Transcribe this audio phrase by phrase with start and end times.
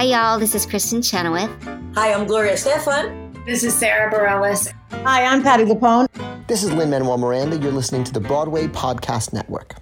[0.00, 0.38] Hi, y'all.
[0.38, 1.50] This is Kristin Chenoweth.
[1.94, 3.44] Hi, I'm Gloria Estefan.
[3.44, 4.72] This is Sara Bareilles.
[5.04, 6.06] Hi, I'm Patti LuPone.
[6.46, 7.58] This is Lin Manuel Miranda.
[7.58, 9.74] You're listening to the Broadway Podcast Network.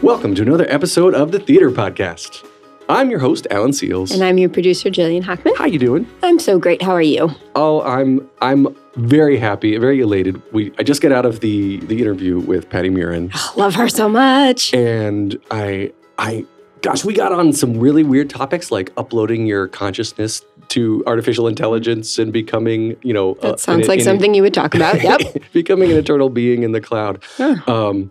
[0.00, 2.46] Welcome to another episode of the Theater Podcast.
[2.88, 4.12] I'm your host, Alan Seales.
[4.14, 5.56] And I'm your producer, Jillian Hockman.
[5.56, 6.08] How you doing?
[6.22, 6.82] I'm so great.
[6.82, 7.30] How are you?
[7.56, 10.40] Oh, I'm I'm very happy, very elated.
[10.52, 14.08] We I just got out of the the interview with Patti Murin, Love her so
[14.08, 14.72] much.
[14.72, 16.46] and I I
[16.82, 22.18] gosh, we got on some really weird topics like uploading your consciousness to artificial intelligence
[22.18, 25.02] and becoming, you know, That uh, sounds an- like an- something you would talk about.
[25.02, 25.20] Yep.
[25.52, 27.22] becoming an eternal being in the cloud.
[27.68, 28.10] Um,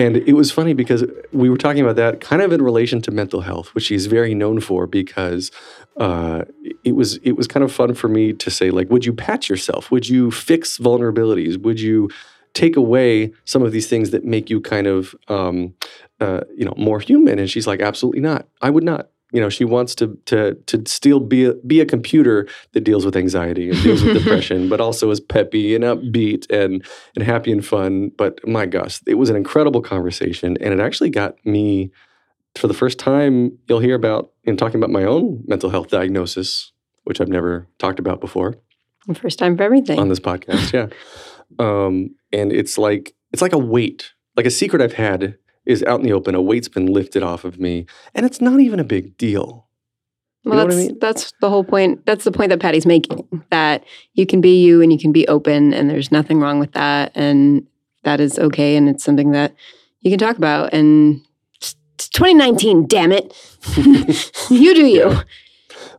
[0.00, 3.10] and it was funny because we were talking about that kind of in relation to
[3.10, 5.50] mental health, which she's very known for because
[5.98, 6.44] uh,
[6.84, 9.50] it was it was kind of fun for me to say like, would you patch
[9.50, 9.90] yourself?
[9.90, 11.60] Would you fix vulnerabilities?
[11.60, 12.08] Would you
[12.54, 15.74] take away some of these things that make you kind of um,
[16.18, 17.38] uh, you know more human?
[17.38, 18.48] And she's like, absolutely not.
[18.62, 19.10] I would not.
[19.32, 23.04] You know, she wants to to to still be a, be a computer that deals
[23.04, 27.52] with anxiety and deals with depression, but also is peppy and upbeat and and happy
[27.52, 28.10] and fun.
[28.16, 31.90] But my gosh, it was an incredible conversation, and it actually got me
[32.56, 33.58] for the first time.
[33.68, 36.72] You'll hear about in talking about my own mental health diagnosis,
[37.04, 38.56] which I've never talked about before
[39.14, 39.98] First time for everything.
[39.98, 40.72] on this podcast.
[40.72, 40.88] Yeah,
[41.58, 45.36] um, and it's like it's like a weight, like a secret I've had
[45.66, 46.34] is out in the open.
[46.34, 49.66] A weight's been lifted off of me, and it's not even a big deal.
[50.42, 50.98] You well, what I that's mean?
[51.00, 52.06] that's the whole point.
[52.06, 53.28] That's the point that Patti's making.
[53.50, 56.72] That you can be you and you can be open, and there's nothing wrong with
[56.72, 57.66] that, and
[58.04, 59.54] that is okay, and it's something that
[60.00, 60.72] you can talk about.
[60.72, 61.20] And
[61.56, 63.34] it's it's 2019, damn it,
[64.50, 65.10] you do you.
[65.10, 65.22] Yeah.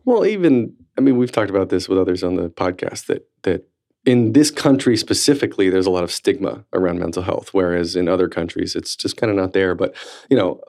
[0.05, 3.67] Well, even I mean, we've talked about this with others on the podcast that that
[4.05, 8.27] in this country specifically, there's a lot of stigma around mental health, whereas in other
[8.27, 9.75] countries, it's just kind of not there.
[9.75, 9.95] But
[10.29, 10.61] you know,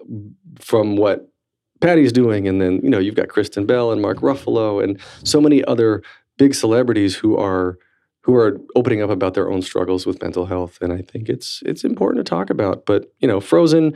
[0.58, 1.28] from what
[1.80, 5.40] Patti's doing, and then you know, you've got Kristen Bell and Mark Ruffalo and so
[5.40, 6.02] many other
[6.38, 7.78] big celebrities who are
[8.22, 11.62] who are opening up about their own struggles with mental health, and I think it's
[11.64, 12.86] it's important to talk about.
[12.86, 13.94] But you know, Frozen.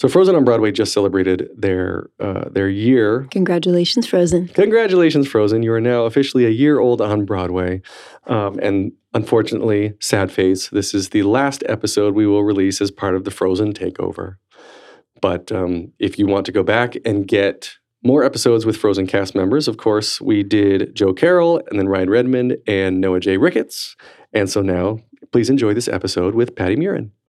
[0.00, 4.48] So Frozen on Broadway just celebrated their uh, their year Congratulations, Frozen.
[4.48, 5.62] Congratulations, Frozen.
[5.62, 7.82] You are now officially a year old on Broadway.
[8.26, 13.14] Um, and unfortunately, sad face, this is the last episode we will release as part
[13.14, 14.36] of the Frozen takeover.
[15.20, 19.34] But um, if you want to go back and get more episodes with Frozen cast
[19.34, 23.36] members, of course, we did Joe Carroll and then Ryan Redmond and Noah J.
[23.36, 23.96] Ricketts.
[24.32, 25.00] And so now,
[25.30, 27.10] please enjoy this episode with Patti Murin.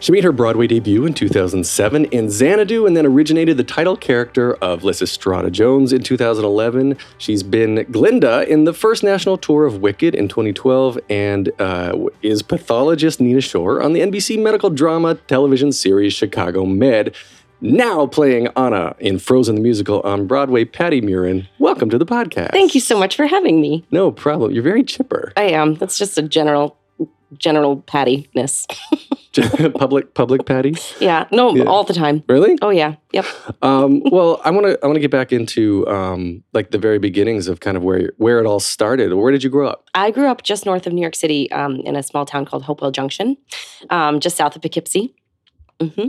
[0.00, 4.54] She made her Broadway debut in 2007 in Xanadu and then originated the title character
[4.54, 6.96] of Lysistrata Jones in 2011.
[7.18, 12.42] She's been Glinda in the first national tour of Wicked in 2012 and uh, is
[12.42, 17.14] pathologist Nina Shore on the NBC medical drama television series Chicago Med.
[17.60, 21.46] Now playing Anna in Frozen the Musical on Broadway, Patti Murin.
[21.58, 22.52] Welcome to the podcast.
[22.52, 23.84] Thank you so much for having me.
[23.90, 24.52] No problem.
[24.52, 25.34] You're very chipper.
[25.36, 25.74] I am.
[25.74, 26.78] That's just a general,
[27.38, 28.66] general pattiness.
[29.78, 30.74] public, public Patti.
[31.00, 31.26] Yeah.
[31.30, 31.64] No, Yeah.
[31.64, 32.24] all the time.
[32.28, 32.58] Really?
[32.62, 32.96] Oh yeah.
[33.12, 33.24] Yep.
[33.62, 36.98] um, well, I want to I want to get back into um, like the very
[36.98, 39.12] beginnings of kind of where where it all started.
[39.14, 39.88] Where did you grow up?
[39.94, 42.64] I grew up just north of New York City, um, in a small town called
[42.64, 43.36] Hopewell Junction,
[43.90, 45.14] um, just south of Poughkeepsie.
[45.80, 46.08] hmm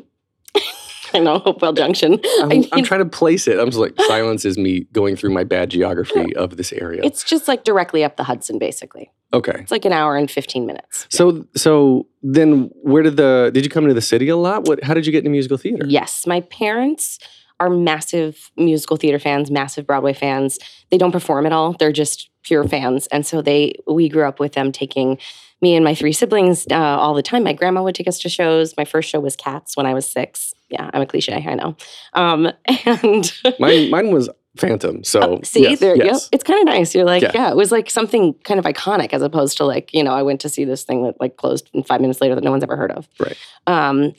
[1.13, 2.19] I know Hopewell Junction.
[2.41, 3.59] I'm, I I'm trying to place it.
[3.59, 7.01] I'm just like silence is me going through my bad geography of this area.
[7.03, 9.11] it's just like directly up the Hudson, basically.
[9.33, 9.57] okay.
[9.59, 11.07] It's like an hour and fifteen minutes.
[11.09, 14.67] So so then where did the did you come into the city a lot?
[14.67, 15.85] What how did you get into musical theater?
[15.87, 17.19] Yes, my parents
[17.59, 20.57] are massive musical theater fans, massive Broadway fans.
[20.89, 24.39] They don't perform at all; they're just pure fans, and so they we grew up
[24.39, 25.17] with them taking
[25.61, 27.43] me and my three siblings uh, all the time.
[27.43, 28.75] My grandma would take us to shows.
[28.77, 30.53] My first show was Cats when I was six.
[30.69, 31.75] Yeah, I'm a cliche, I know.
[32.13, 32.51] Um,
[32.85, 35.03] and Mine mine was Phantom.
[35.03, 36.05] So Oh, see, yes, there, yes.
[36.05, 36.93] yep, it's kind of nice.
[36.95, 37.31] You're like, Yeah.
[37.33, 37.49] yeah.
[37.51, 40.41] it was like something kind of iconic as opposed to like, you know, I went
[40.41, 42.75] to see this thing that like closed and five minutes later that no one's ever
[42.75, 43.07] heard of.
[43.19, 43.37] Right.
[43.67, 44.13] Um,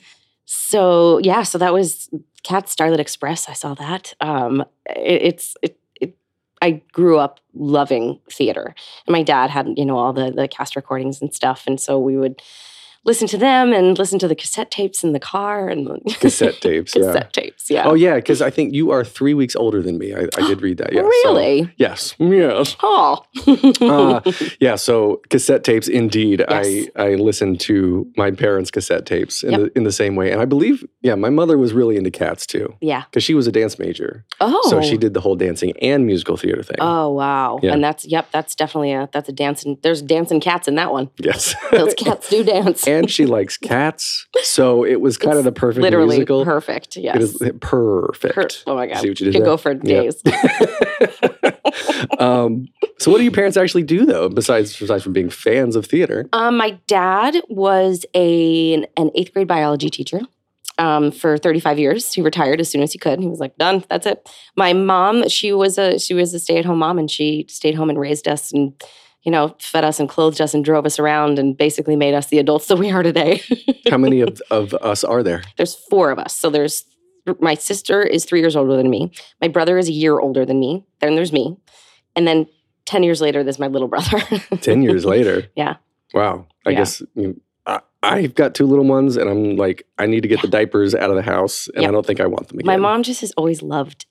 [0.45, 2.09] so yeah, so that was
[2.43, 3.47] Cat Starlight Express.
[3.49, 4.13] I saw that.
[4.21, 5.77] Um, it, it's it, it,
[6.63, 8.73] I grew up loving theater.
[9.05, 11.65] And my dad had, you know, all the the cast recordings and stuff.
[11.67, 12.41] And so we would
[13.05, 16.61] listen to them and listen to the cassette tapes in the car and the Cassette
[16.61, 16.95] tapes.
[16.95, 17.01] yeah.
[17.07, 17.69] cassette tapes.
[17.69, 17.83] Yeah.
[17.85, 20.13] Oh yeah, because I think you are three weeks older than me.
[20.13, 20.93] I, I did read that.
[20.93, 21.01] Yeah.
[21.01, 21.73] so- really?
[21.77, 22.15] yes.
[22.19, 22.75] Yes.
[22.81, 23.23] Oh.
[23.81, 24.21] Uh,
[24.59, 24.75] yeah.
[24.75, 26.43] So cassette tapes, indeed.
[26.49, 26.87] Yes.
[26.95, 29.59] I I listened to my parents' cassette tapes in Yep.
[29.59, 32.45] the in the same way, and I believe, yeah, my mother was really into cats
[32.45, 33.03] too, yeah.
[33.09, 34.61] because she was a dance major, Oh.
[34.69, 36.77] so she did the whole dancing and musical theater thing.
[36.79, 37.59] Oh wow.
[37.61, 37.73] Yeah.
[37.73, 41.09] And that's yep, that's definitely a that's a dancing there's dancing cats in that one.
[41.17, 41.55] yes.
[41.71, 42.87] Those cats do dance.
[42.97, 46.43] And she likes cats, so it was kind of the perfect Literally musical.
[46.45, 46.95] perfect.
[46.95, 47.15] Yes.
[47.15, 48.35] It is perfect.
[48.35, 48.97] Per- oh my god.
[49.01, 49.45] See what you did Could there?
[49.45, 50.01] go for Yeah.
[50.01, 50.21] days.
[52.19, 52.67] um,
[52.99, 56.27] so, what do your parents actually do though, besides besides from being fans of theater?
[56.33, 60.21] Um, my dad was a an eighth grade biology teacher
[60.77, 62.13] um, for 35 years.
[62.13, 63.19] He retired as soon as he could.
[63.19, 63.83] He was like, done.
[63.89, 64.27] That's it.
[64.55, 67.75] My mom, she was a she was a stay at home mom, and she stayed
[67.75, 68.73] home and raised us and
[69.23, 72.27] you know fed us and clothed us and drove us around and basically made us
[72.27, 73.41] the adults that we are today.
[73.89, 75.43] How many of, of us are there?
[75.57, 76.35] there's four of us.
[76.35, 76.85] So there's
[77.39, 79.11] my sister is three years older than me.
[79.41, 80.85] My brother is a year older than me.
[80.99, 81.55] Then there's me,
[82.15, 82.47] and then
[82.85, 84.19] 10 years later, there's my little brother.
[84.61, 85.45] 10 years later.
[85.55, 85.75] Yeah.
[86.13, 86.47] Wow.
[86.65, 86.79] I Yeah.
[86.79, 90.41] guess you I, I've got two little ones and I'm like, I need to get
[90.41, 92.67] the diapers out of the house and I don't think I want them again.
[92.67, 94.05] My mom just has always loved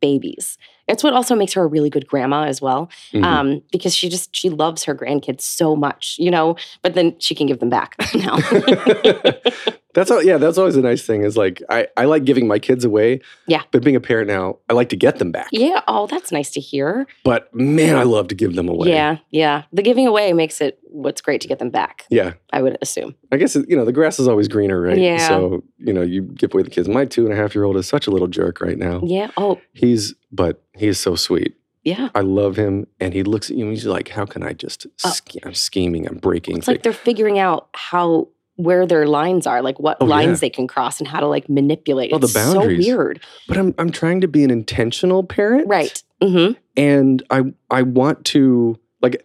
[0.00, 0.58] babies.
[0.88, 3.24] It's what also makes her a really good grandma as well, Mhm.
[3.24, 6.56] um, because she just she loves her grandkids so much, you know.
[6.82, 8.38] But then she can give them back now.
[9.98, 12.58] that's all, yeah, that's always a nice thing is like, I, I like giving my
[12.58, 13.20] kids away.
[13.46, 13.62] Yeah.
[13.72, 15.48] But being a parent now, I like to get them back.
[15.50, 15.80] yeah.
[15.88, 17.06] Oh, that's nice to hear.
[17.24, 18.88] But man, I love to give them away.
[18.90, 19.64] Yeah, yeah.
[19.72, 22.04] The giving away makes it what's great to get them back.
[22.10, 22.34] Yeah.
[22.52, 23.14] I would assume.
[23.32, 24.96] I guess, you know, the grass is always greener, right?
[24.98, 25.26] Yeah.
[25.28, 26.88] So, you know, you give away the kids.
[26.88, 29.00] My two and a half year old is such a little jerk right now.
[29.04, 29.30] Yeah.
[29.36, 31.54] Oh, He's, but he is so sweet.
[31.84, 32.08] yeah.
[32.14, 32.86] I love him.
[33.00, 35.10] And he looks at you and he's like, how can I just, Oh.
[35.12, 36.58] sch- I'm scheming, I'm breaking.
[36.58, 38.28] It's like they're figuring out how
[38.58, 40.46] where their lines are, like what Oh, lines yeah.
[40.46, 42.12] they can cross and how to like manipulate.
[42.12, 42.84] Oh, the It's boundaries.
[42.86, 43.20] So weird.
[43.48, 45.66] but I'm, I'm trying to be an intentional parent.
[45.68, 46.02] Right.
[46.20, 46.54] Mm-hmm.
[46.76, 49.24] and I I want to like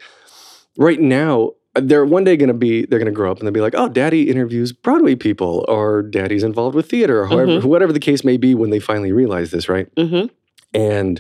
[0.77, 3.51] right now they're one day going to be they're going to grow up and they'll
[3.53, 7.63] be like oh daddy interviews broadway people or daddy's involved with theater or however Mhm.
[7.63, 10.27] whatever the case may be when they finally realize this right Mm-hmm.
[10.75, 11.19] and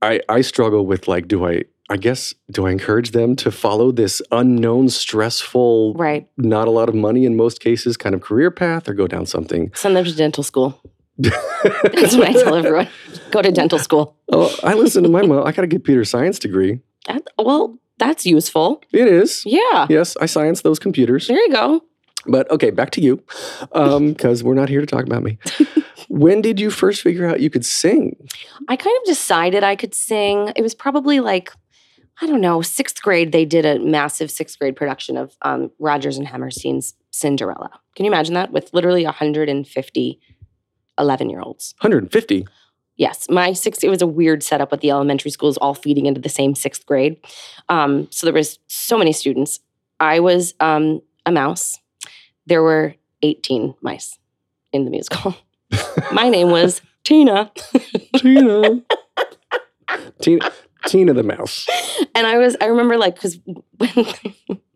[0.00, 1.62] i i struggle with like do i
[1.92, 6.26] i guess do i encourage them to follow this unknown stressful Right.
[6.38, 9.26] not a lot of money in most cases kind of career path or go down
[9.26, 10.80] something Send them to dental school.
[11.18, 12.88] That's what I tell everyone.
[13.30, 14.16] Go to dental school.
[14.32, 17.78] oh i listen to my mom i got to get computer science degree That, well,
[17.98, 18.82] that's useful.
[18.92, 19.86] it is Yeah.
[19.90, 21.82] yes i science those computers There you go.
[22.24, 23.20] But okay, back to you,
[23.72, 25.38] um, because we're not here to talk about me.
[26.08, 28.14] when did you first figure out you could sing?
[28.68, 30.52] I kind of decided I could sing.
[30.54, 31.52] It was probably like,
[32.22, 33.32] I don't know, sixth grade.
[33.32, 37.70] They did a massive sixth grade production of um, Rodgers and Hammerstein's Cinderella.
[37.96, 38.52] Can you imagine that?
[38.52, 40.20] With literally 150
[40.98, 41.74] 11 year olds.
[41.80, 42.46] 150.
[42.96, 43.82] Yes, my sixth.
[43.82, 46.86] It was a weird setup with the elementary schools all feeding into the same sixth
[46.86, 47.16] grade.
[47.68, 49.58] Um, so there was so many students.
[49.98, 51.78] I was um, a mouse.
[52.46, 54.18] There were eighteen mice
[54.72, 55.34] in the musical.
[56.12, 57.50] my name was Tina,
[58.16, 58.82] Tina.
[60.20, 60.52] Tina.
[60.86, 61.66] Tina the mouse.
[62.14, 62.56] and I was.
[62.60, 63.38] I remember like because
[63.78, 64.06] when.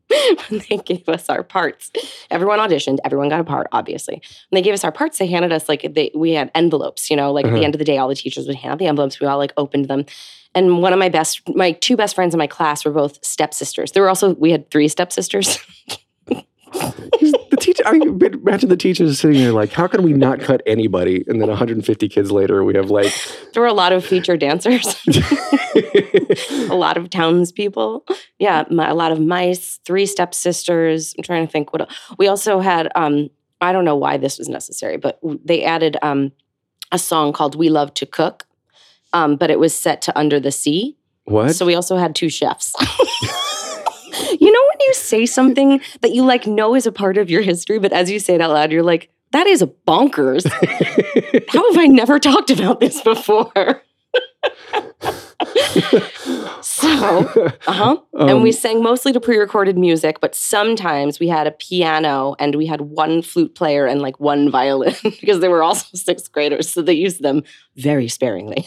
[0.49, 1.91] when they gave us our parts,
[2.31, 2.99] everyone auditioned.
[3.05, 4.23] Everyone got a part, obviously.
[4.51, 7.11] When they gave us our parts, they handed us like they, we had envelopes.
[7.11, 7.59] You know, like at Uh-huh.
[7.59, 9.19] the end of the day, all the teachers would hand out the envelopes.
[9.19, 10.07] We all like opened them,
[10.55, 13.91] and one of my best, my two best friends in my class were both stepsisters.
[13.93, 15.59] There were also we had three stepsisters.
[16.73, 17.83] The teacher.
[17.87, 21.25] I mean, imagine the teachers sitting there like, how can we not cut anybody?
[21.27, 23.13] And then 150 kids later, we have like.
[23.53, 24.85] there were a lot of feature dancers,
[26.69, 28.05] a lot of townspeople.
[28.39, 31.15] Yeah, my, a lot of mice, three stepsisters.
[31.17, 32.91] I'm trying to think what we also had.
[32.95, 33.31] Um,
[33.61, 36.33] I don't know why this was necessary, but they added um,
[36.93, 38.45] a song called "We Love to Cook,"
[39.13, 41.55] um, but it was set to "Under the Sea." what?
[41.55, 42.75] So we also had two chefs.
[44.41, 47.43] you know when you say something that you like know is a part of your
[47.43, 50.45] history, but as you say it out loud, you're like, "That is bonkers."
[51.49, 53.83] How have I never talked about this before?
[56.63, 57.97] so, uh huh.
[58.15, 62.35] and Um, we sang mostly to pre recorded music, but sometimes we had a piano
[62.39, 66.33] and we had one flute player and like one violin because they were also sixth
[66.33, 66.69] graders.
[66.69, 67.43] So they used them
[67.77, 68.67] very sparingly.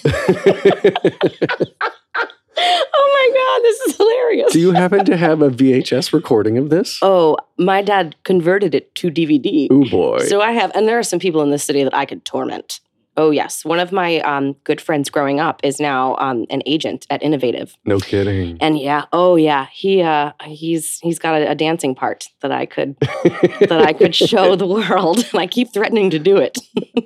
[2.93, 4.53] Oh my God, this is hilarious.
[4.53, 6.99] Do you happen to have a VHS recording of this?
[7.01, 9.67] oh, my dad converted it to DVD.
[9.69, 10.19] Oh boy.
[10.19, 12.79] So I have, and there are some people in this city that I could torment.
[13.21, 13.65] Oh yes.
[13.65, 17.75] One of my um, good friends growing up is now um, an agent at Innovative.
[17.83, 18.57] No kidding.
[18.61, 22.65] And yeah, oh yeah, he uh, he's he's got a, a dancing part that I
[22.65, 26.57] could that I could show the world, and I keep threatening to do it.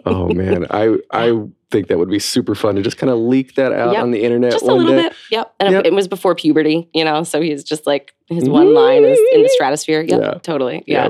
[0.05, 1.33] oh man, I I
[1.71, 4.03] think that would be super fun to just kind of leak that out Yep.
[4.03, 5.01] on the internet just a little day.
[5.09, 5.13] bit.
[5.31, 5.55] Yep.
[5.59, 5.85] And Yep.
[5.87, 9.41] it was before puberty, you know, so he's just like his one line is in
[9.41, 10.01] the stratosphere.
[10.01, 10.33] Yep, Yeah.
[10.43, 10.83] totally.
[10.85, 11.09] Yeah.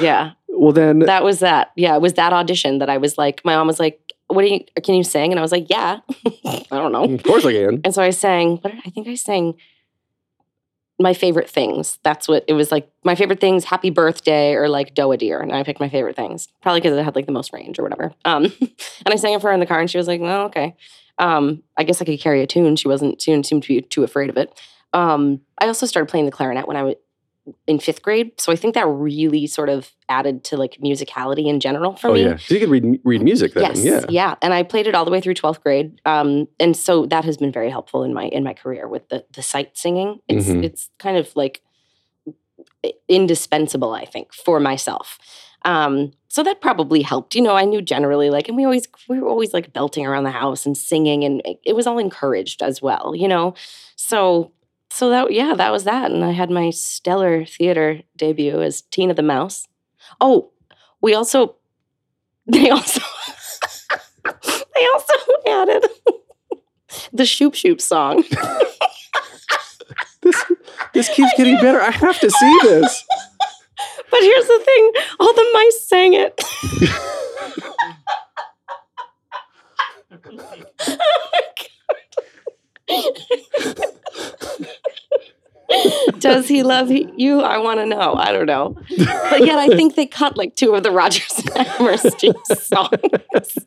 [0.00, 0.32] Yeah.
[0.48, 1.70] Well then, That was that.
[1.76, 4.00] Yeah, it was that audition that I was like, my mom was like,
[4.30, 4.60] "What do you?
[4.82, 6.00] Can you sing?" And I was like, "Yeah."
[6.46, 7.04] I don't know.
[7.04, 7.80] of course I can.
[7.84, 8.56] And so I sang.
[8.58, 9.54] What did, I think I sang.
[10.98, 11.98] My favorite things.
[12.02, 12.90] That's what it was like.
[13.04, 13.64] My favorite things.
[13.64, 15.40] Happy birthday or like Doe a deer.
[15.40, 17.82] And I picked my favorite things probably because it had like the most range or
[17.82, 18.12] whatever.
[18.24, 20.42] Um, and I sang it for her in the car, and she was like, "Well,
[20.46, 20.74] okay."
[21.18, 22.76] Um, I guess I could carry a tune.
[22.76, 23.20] She wasn't.
[23.20, 24.58] She didn't seem to be too afraid of it.
[24.92, 26.94] Um, I also started playing the clarinet when I was
[27.66, 31.60] in fifth grade, so I think that really sort of added to like musicality in
[31.60, 32.24] general for oh me.
[32.24, 33.62] yeah, so you could read read music then.
[33.64, 34.04] Yes, yeah.
[34.08, 34.34] yeah.
[34.42, 37.36] and I played it all the way through twelfth grade, um, and so that has
[37.36, 40.20] been very helpful in my in my career with the the sight singing.
[40.28, 40.64] It's Mhm.
[40.64, 41.62] it's kind of like
[43.08, 45.18] indispensable, I think, for myself.
[45.64, 47.34] Um, so that probably helped.
[47.34, 50.24] You know, I knew generally like, and we always we were always like belting around
[50.24, 53.14] the house and singing, and it, it was all encouraged as well.
[53.14, 53.54] You know,
[53.96, 54.52] so
[54.90, 59.14] so that yeah, that was that, and I had my stellar theater debut as Tina
[59.14, 59.66] the Mouse.
[60.20, 60.50] Oh,
[61.00, 61.56] we also
[62.46, 63.00] they also
[64.24, 65.14] they also
[65.46, 65.86] added
[67.12, 68.24] the Shoop Shoop song.
[70.22, 70.44] This
[70.92, 71.80] this keeps getting better.
[71.80, 73.04] I have to see this.
[74.10, 76.40] But here's the thing: all the mice sang it.
[86.18, 87.40] Does he love you?
[87.42, 88.14] I want to know.
[88.14, 88.76] I don't know.
[89.30, 93.58] But yet, I think they cut like two of the Rodgers and Hammerstein songs.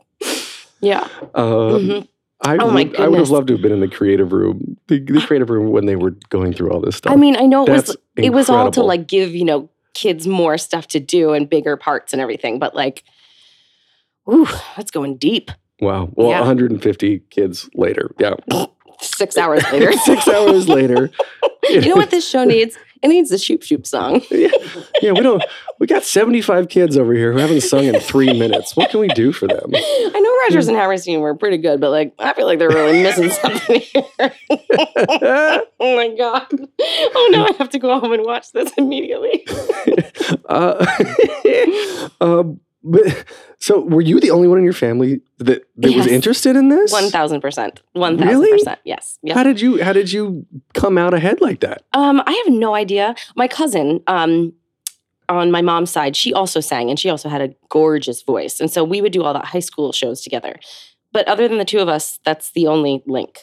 [0.82, 1.08] Yeah.
[1.34, 2.08] Um, Mhm.
[2.46, 4.76] I, Oh my would, I would have loved to have been in the creative room,
[4.88, 7.14] the, the creative room when they were going through all this stuff.
[7.14, 9.70] I mean, I know it was That's it was all to like give you know
[9.94, 13.04] kids more stuff to do and bigger parts and everything, but like,
[14.30, 15.52] ooh, that's going deep.
[15.80, 16.10] wow.
[16.16, 16.40] Well, Yeah.
[16.40, 18.14] 150 kids later.
[18.20, 18.34] Yeah.
[19.02, 21.10] Six hours later, Six hours later.
[21.70, 22.78] you know what this show needs?
[23.02, 24.22] It needs the shoop shoop song.
[24.32, 24.48] yeah,
[25.02, 25.44] yeah, we don't.
[25.78, 28.78] We got 75 kids over here who haven't sung in three minutes.
[28.78, 29.72] What can we do for them?
[29.76, 33.04] I know Rodgers and Hammerstein were pretty good, but like I feel like they're really
[33.04, 34.34] missing something here.
[35.80, 36.48] oh my god!
[36.50, 39.46] Oh no, I have to go home and watch this immediately.
[40.48, 40.86] uh,
[42.22, 43.26] um, but
[43.60, 46.92] so, were you the only one in your family that, that was interested in this?
[46.92, 47.82] One thousand percent.
[47.94, 48.52] One thousand Really?
[48.52, 48.80] percent.
[48.84, 49.20] Yes.
[49.24, 49.36] Yep.
[49.36, 49.84] How did you?
[49.84, 51.84] How did you come out ahead like that?
[51.94, 53.16] Um, I have no idea.
[53.36, 54.54] My cousin, um,
[55.30, 58.60] on my mom's side, she also sang and she also had a gorgeous voice.
[58.60, 60.60] And so we would do all the high school shows together.
[61.12, 63.40] But other than the two of us, that's the only link.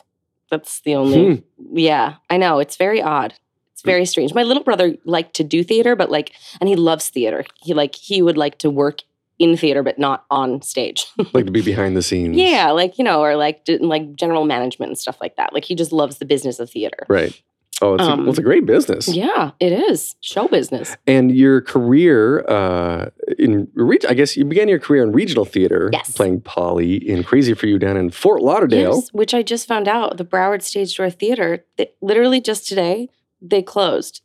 [0.51, 1.41] That's the only Hmm.
[1.73, 2.59] Yeah, I know.
[2.59, 3.35] It's very odd.
[3.73, 4.35] It's very strange.
[4.35, 7.45] My little brother liked to do theater, but like and he loves theater.
[7.63, 9.03] He like he would like to work
[9.41, 11.07] in theater but not on stage.
[11.33, 12.37] Like to be behind the scenes?
[12.37, 15.53] yeah, like, you know, or like like general management and stuff like that.
[15.53, 17.07] Like he just loves the business of theater.
[17.09, 17.41] Right.
[17.83, 19.09] Oh, it's, a, Um, well, it's a great business.
[19.09, 20.15] Yeah, it is.
[20.21, 20.99] Show business.
[21.07, 25.89] And your career uh, in reg- I guess you began your career in regional theater,
[25.91, 26.13] Yes.
[26.13, 28.97] playing Polly in Crazy for You down in Fort Lauderdale.
[28.97, 33.09] Yes, which I just found out the Broward Stage Door Theater, they, literally just today,
[33.41, 34.21] they closed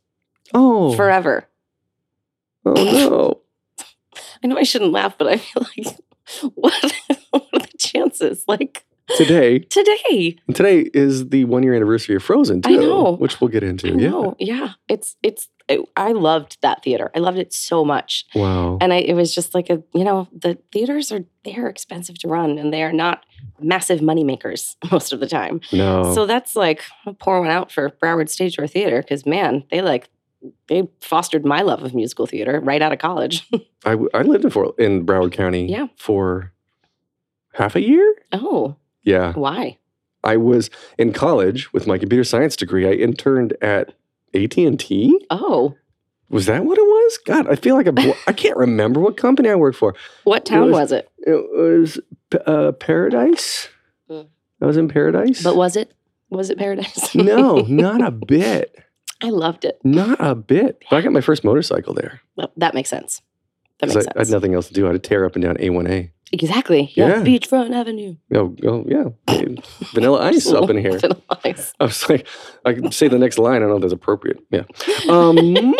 [0.52, 1.48] Oh, forever.
[2.66, 3.40] oh no!
[4.42, 5.96] I know I shouldn't laugh, but I feel like,
[6.54, 6.92] what,
[7.30, 8.44] what are the chances?
[8.48, 8.84] Like
[9.16, 10.36] Today, today.
[10.52, 13.12] today is the one year anniversary of Frozen too, I know.
[13.12, 13.86] which we'll get into.
[13.86, 14.34] I know.
[14.40, 14.70] Yeah.
[14.88, 17.12] It's, it's, I I loved that theater.
[17.14, 18.24] I loved it so much.
[18.34, 18.78] Wow.
[18.80, 22.28] And I, it was just like a, you know, the theaters are, they're expensive to
[22.28, 23.24] run and they are not
[23.60, 25.60] massive money makers most of the time.
[25.72, 26.12] no.
[26.12, 29.82] So that's like I'll pour one out for Broward Stage Door Theater because man, they
[29.82, 30.08] like
[30.68, 33.48] they fostered my love of musical theater right out of college.
[33.84, 35.86] I lived in Fort in Broward County Yeah.
[35.96, 36.52] for
[37.54, 38.14] half a year.
[38.32, 39.32] oh, Yeah.
[39.34, 39.78] why?
[40.24, 42.86] I was in college with my computer science degree.
[42.86, 43.94] I interned at
[44.34, 45.24] AT and T.
[45.30, 45.76] Oh,
[46.28, 47.18] Was that what it was?
[47.24, 49.94] God, I feel like I, I can't remember what company I worked for.
[50.24, 51.08] what town was- was, it?
[51.18, 52.00] It was
[52.46, 53.68] uh, Paradise.
[54.10, 54.26] Mm.
[54.60, 55.42] I was in Paradise.
[55.42, 55.92] But was it?
[56.28, 57.14] Was it Paradise?
[57.14, 58.74] no, not a bit.
[59.22, 59.78] I loved it.
[59.84, 60.82] Not a bit.
[60.90, 62.20] But I got my first motorcycle there.
[62.36, 63.22] Well, that makes sense.
[63.80, 64.86] That makes I, I had nothing else to do.
[64.86, 66.10] I had to tear up and down A1A.
[66.32, 66.92] exactly.
[66.94, 67.08] Yeah.
[67.08, 67.22] Yeah.
[67.22, 68.16] Beachfront Avenue.
[68.34, 69.04] Oh, oh yeah.
[69.94, 70.98] Vanilla ice up in here.
[70.98, 71.72] Vanilla ice.
[71.80, 72.26] I was like,
[72.64, 73.56] I can say the next line.
[73.56, 74.38] I don't know if that's appropriate.
[74.50, 74.64] Yeah.
[75.08, 75.74] Um,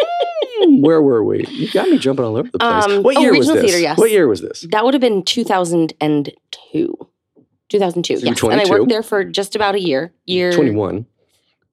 [0.81, 1.47] where were we?
[1.47, 2.85] You got me jumping all over the place.
[2.85, 3.65] Um, what oh, year was regional this?
[3.65, 3.99] theater, yes.
[3.99, 4.67] What year was this?
[4.71, 7.09] That would have been 2002.
[7.69, 8.19] 2002.
[8.19, 11.07] So yes, and I worked there for just about a year, year, 21.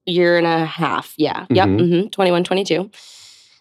[0.06, 1.14] Year and a half.
[1.16, 2.02] Yeah, yep, Mhm.
[2.04, 2.90] hmm 21, 22.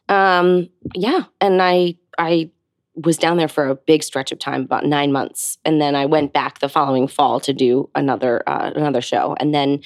[0.10, 2.50] Um, yeah, and I I
[2.96, 6.06] was down there for a big stretch of time, about nine months, and then I
[6.06, 9.82] went back the following fall to do another uh, another show, and then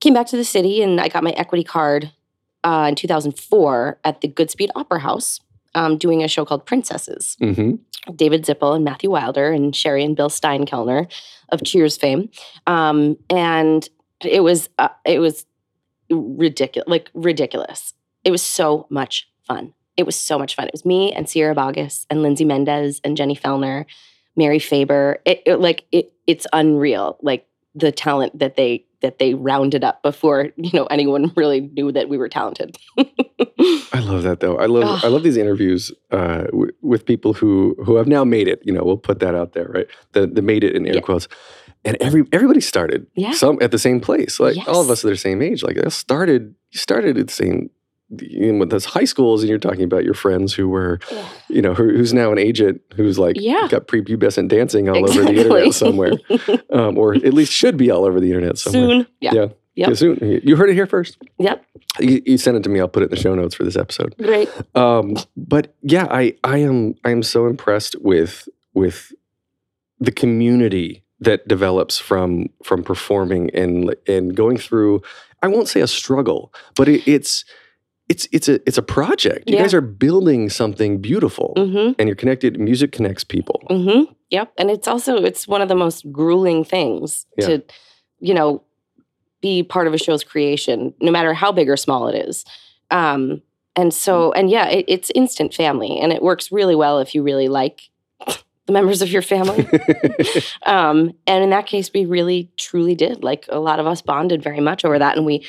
[0.00, 2.12] came back to the city, and I got my equity card
[2.64, 5.40] uh, in 2004 at the Goodspeed Opera House,
[5.74, 7.36] um, doing a show called Princesses.
[7.40, 7.76] hmm
[8.14, 11.10] David Zippel and Matthew Wilder and Sherry and Bill Steinkellner
[11.48, 12.28] of Cheers fame,
[12.68, 13.88] um, and
[14.24, 15.44] it was uh, it was
[16.10, 17.94] ridiculous, like ridiculous.
[18.24, 19.72] It was so much fun.
[19.96, 20.66] It was so much fun.
[20.66, 23.86] It was me and Sierra Boggess and Lindsay Mendez and Jenny Fellner,
[24.36, 25.20] Mary Faber.
[25.24, 27.18] It, it like it it's unreal.
[27.22, 31.92] Like the talent that they that they rounded up before you know anyone really knew
[31.92, 32.76] that we were talented.
[32.98, 34.58] I love that though.
[34.58, 35.00] I love Ugh.
[35.04, 38.60] I love these interviews uh, w- with people who who have now made it.
[38.64, 39.86] You know, we'll put that out there, right?
[40.12, 41.00] The the made it in air Yeah.
[41.00, 41.28] quotes.
[41.86, 43.32] And every everybody started Yeah.
[43.32, 44.38] some at the same place.
[44.40, 45.62] Like all of us are the same age.
[45.62, 47.70] Like they started you started at the same
[48.20, 51.00] you know, with those high schools, and you're talking about your friends who were,
[51.48, 53.66] you know, who, who's now an agent who's like Yeah.
[53.68, 56.12] got prepubescent dancing all over the internet somewhere,
[56.70, 58.88] um, or at least should be all over the internet somewhere.
[58.88, 59.06] Soon.
[59.20, 59.34] Yeah.
[59.34, 59.40] Yeah.
[59.78, 59.88] Yep.
[59.88, 60.40] Yeah, soon.
[60.44, 61.18] You heard it here first.
[61.38, 61.62] Yep.
[62.00, 62.80] You, you sent it to me.
[62.80, 64.14] I'll put it in the show notes for this episode.
[64.16, 64.48] Great.
[64.74, 69.12] Um, but yeah, I I am I am so impressed with with
[70.00, 75.02] the community that develops from from performing and and going through.
[75.42, 77.44] I won't say a struggle, but it, it's
[78.08, 79.48] it's it's a it's a project.
[79.50, 79.62] You Yeah.
[79.62, 81.92] guys are building something beautiful, Mm-hmm.
[81.98, 82.58] and you're connected.
[82.60, 83.62] Music connects people.
[83.70, 84.12] Mm-hmm.
[84.30, 84.52] Yep.
[84.58, 87.46] And it's also it's one of the most grueling things Yeah.
[87.46, 87.64] to,
[88.20, 88.62] you know,
[89.40, 92.44] be part of a show's creation, no matter how big or small it is.
[92.90, 93.42] Um,
[93.74, 97.22] and so, and yeah, it, it's instant family, and it works really well if you
[97.22, 97.90] really like
[98.66, 99.66] the members of your family.
[100.66, 103.22] um, and in that case, we really truly did.
[103.22, 105.46] Like a lot of us bonded very much over that, and we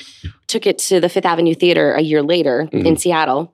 [0.47, 2.99] took it to the Fifth Avenue Theater a year later in Mhm.
[2.99, 3.53] Seattle,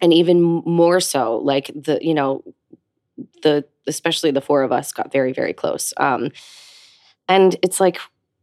[0.00, 2.44] and even more so, like the you know
[3.42, 5.92] the especially the four of us got very very close.
[5.96, 6.30] Um,
[7.28, 7.98] and it's like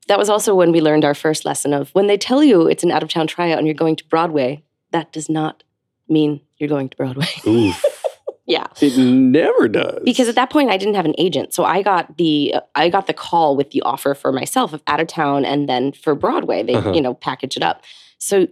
[0.08, 2.84] that was also when we learned our first lesson of when they tell you it's
[2.84, 5.64] an out of town tryout and you're going to Broadway, that does not
[6.10, 7.28] mean you're going to Broadway.
[8.48, 10.02] Yeah It never does.
[10.06, 13.06] because at that point I didn't have an agent, so I got the I got
[13.08, 16.64] the call with the offer for myself of out of town and then for Broadway.
[16.64, 16.94] They Uh-huh.
[16.94, 17.84] you know package it up.
[18.18, 18.48] So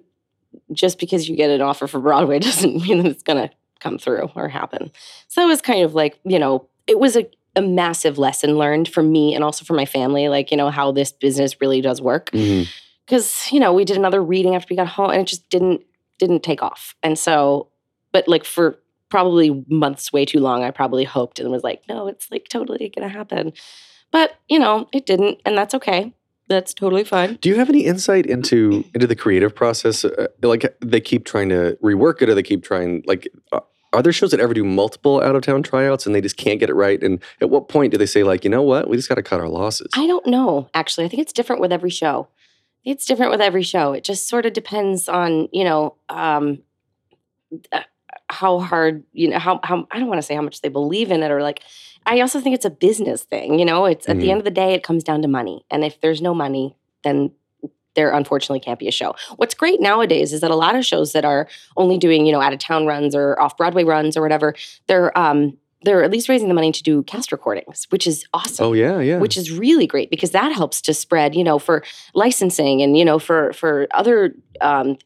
[0.71, 4.29] just because you get an offer for Broadway doesn't mean that it's gonna come through
[4.35, 4.91] or happen.
[5.27, 7.25] So it was kind of like you know it was a
[7.57, 10.91] a massive lesson learned for me and also for my family, like you know how
[10.91, 12.67] this business really does work Mhm.
[13.05, 15.81] because you know we did another reading after we got home and it just didn't
[16.19, 17.69] didn't take off and so
[18.11, 18.77] but like for
[19.09, 22.91] probably months way too long i probably hoped and was like no it's like totally
[22.95, 23.53] gonna happen
[24.11, 26.13] but you know it didn't and that's okay
[26.47, 30.05] that's totally fine Do you have any insight into into the creative process?
[30.05, 33.27] Uh, like they keep trying to rework it, or they keep trying like.
[33.51, 33.61] Uh,
[33.93, 36.59] are there shows that ever do multiple out of town tryouts and they just can't
[36.59, 37.01] get it right?
[37.01, 39.23] And at what point do they say like, you know what, we just got to
[39.23, 39.87] cut our losses?
[39.95, 42.27] i don't know actually i think it's different with every show
[42.83, 46.59] it's different with every show it just sort of depends on you know um
[47.71, 47.81] uh,
[48.29, 51.11] how hard you know how, how i don't want to say how much they believe
[51.11, 51.61] in it or like
[52.05, 54.29] i also think it's a business thing you know it's at the Mhm.
[54.31, 57.31] end of the day it comes down to money and if there's no money then
[57.95, 61.13] there unfortunately can't be a show what's great nowadays is that a lot of shows
[61.13, 64.21] that are only doing you know out of town runs or off broadway runs or
[64.21, 64.53] whatever
[64.87, 68.65] they're um they're at least raising the money to do cast recordings which is awesome
[68.65, 69.19] oh yeah, yeah.
[69.19, 71.83] which is really great because that helps to spread you know for
[72.15, 74.97] licensing and you know for for other um,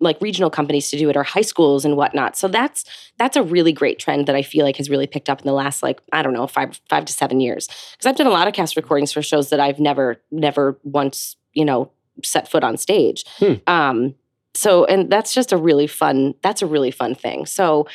[0.00, 2.36] like regional companies to do it or high schools and whatnot.
[2.36, 2.84] So that's
[3.18, 5.52] that's a really great trend that i feel like has really picked up in the
[5.52, 7.68] last like i don't know five five to seven years.
[7.92, 11.36] Because i've done a lot of cast recordings for shows that i've never never once
[11.52, 11.90] you know
[12.22, 13.24] set foot on stage.
[13.38, 13.54] Hmm.
[13.66, 14.14] um
[14.54, 17.46] so and that's just a really fun that's a really fun thing.
[17.46, 17.86] So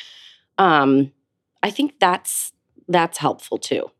[0.58, 1.12] um
[1.62, 2.52] i think that's
[2.88, 3.90] that's helpful too.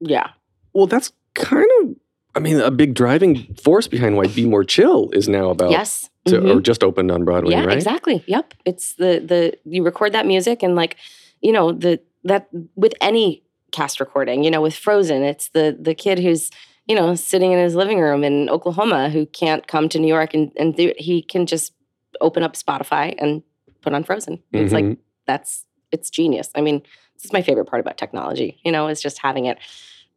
[0.00, 0.30] Yeah.
[0.72, 1.96] Well, that's kind of.
[2.34, 6.09] I mean, a big driving force behind why "Be More Chill" is now about yes
[6.26, 6.56] to, Mhm.
[6.56, 7.76] or just opened on Broadway, yeah right?
[7.76, 10.96] exactly yep it's the the you record that music and like
[11.40, 15.94] you know the that with any cast recording you know with frozen it's the the
[15.94, 16.50] kid who's
[16.86, 20.34] you know sitting in his living room in oklahoma who can't come to new york
[20.34, 21.72] and and do, he can just
[22.20, 23.42] open up spotify and
[23.80, 24.96] put on frozen it's like Mhm.
[25.26, 26.82] that's it's genius i mean
[27.14, 29.56] this is my favorite part about technology you know is just having it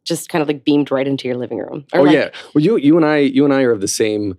[0.04, 2.28] just kind of like beamed right into your living room Or oh like- yeah.
[2.54, 4.36] Well, you you and I you and I are of the same.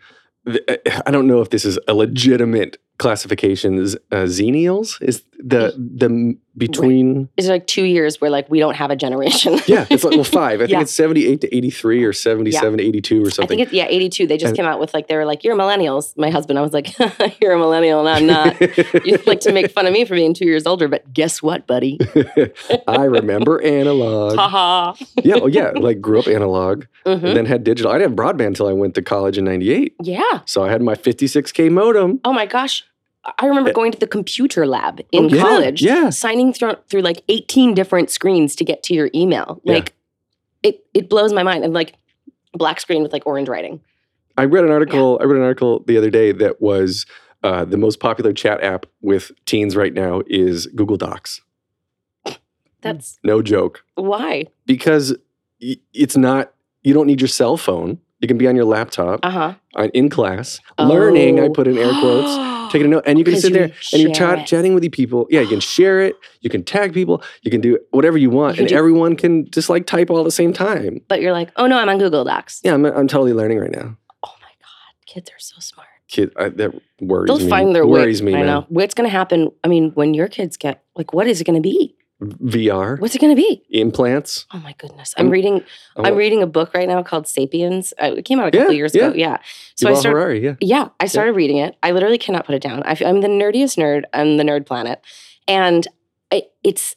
[0.48, 3.96] I don't know if this is a legitimate classifications.
[4.12, 7.28] Uh, is the the between.
[7.36, 9.60] Is it like two years where like we don't have a generation?
[9.68, 10.60] Yeah, it's like well five.
[10.62, 10.82] I think Yeah.
[10.82, 13.48] it's seventy eight to eighty three or seventy seven to eighty two or something I
[13.48, 14.28] think it's yeah, 82.
[14.28, 16.16] They just And- came out with like they were like, You're millennials.
[16.18, 16.98] My husband, I was like,
[17.42, 18.62] You're a millennial and I'm not.
[19.06, 21.68] you like to make fun of me for being two years older, but guess what,
[21.68, 22.00] buddy?
[22.88, 24.38] I remember analog.
[24.38, 24.94] Haha.
[25.24, 27.24] yeah, oh yeah, like grew up analog, Mhm.
[27.24, 27.92] and then had digital.
[27.92, 29.96] I didn't have broadband until I went to college in '98.
[30.02, 30.22] Yeah.
[30.46, 32.20] So I had my 56k modem.
[32.24, 32.85] Oh my gosh.
[33.40, 36.10] I remember going to the computer lab in Oh, yeah, college, yeah.
[36.12, 39.62] signing through, through like 18 different screens to get to your email.
[39.64, 39.74] Yeah.
[39.76, 39.94] Like
[40.64, 41.64] it it blows my mind.
[41.64, 41.96] And like
[42.54, 43.82] black screen with like orange writing.
[44.38, 45.18] I read an article.
[45.22, 47.06] I read an article the other day that was
[47.44, 51.42] uh, the most popular chat app with teens right now is Google Docs.
[52.82, 54.46] That's No joke, why.
[54.68, 55.16] because
[55.60, 56.54] it's not.
[56.84, 57.98] You don't need your cell phone.
[58.20, 59.56] You can be on your laptop Uh-huh.
[59.76, 61.40] uh, in class learning.
[61.40, 62.30] I put in air quotes.
[62.76, 64.48] Taking a note, and you can sit there and you're share chat, it.
[64.48, 65.28] chatting with your people.
[65.30, 66.16] Yeah, you can share it.
[66.42, 67.24] You can tag people.
[67.42, 70.20] You can do whatever you want, You and do- everyone can just like type all
[70.20, 71.02] at the same time.
[71.08, 72.62] But you're like, oh no, I'm on Google Docs.
[72.64, 73.98] Yeah, I'm, I'm totally learning right now.
[74.24, 75.06] Oh my God.
[75.06, 75.88] Kids are so smart.
[76.08, 77.50] Kid, I, that worries They'll me.
[77.50, 78.34] find their worries way.
[78.34, 78.34] me.
[78.36, 78.46] I man.
[78.48, 78.66] know.
[78.70, 79.50] What's going to happen?
[79.64, 81.96] I mean, when your kids get like, what is it going to be?
[82.22, 83.62] VR What's it going to be?
[83.70, 84.46] implants.
[84.54, 85.14] Oh my goodness!
[85.18, 85.64] I'm I'm- reading.
[85.98, 87.94] I I'm reading a book right now called *Sapiens*.
[88.00, 89.08] It came out a couple Yeah, years yeah.
[89.08, 89.16] ago.
[89.18, 89.38] Yeah.
[89.76, 90.18] So I started.
[90.18, 90.56] Harari, yeah.
[90.62, 91.76] Yeah, I started reading it.
[91.84, 92.84] I literally cannot put it down.
[92.84, 95.02] I, am the nerdiest nerd on the nerd planet,
[95.48, 95.86] and
[96.32, 96.96] I, it's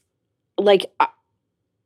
[0.57, 1.09] like I,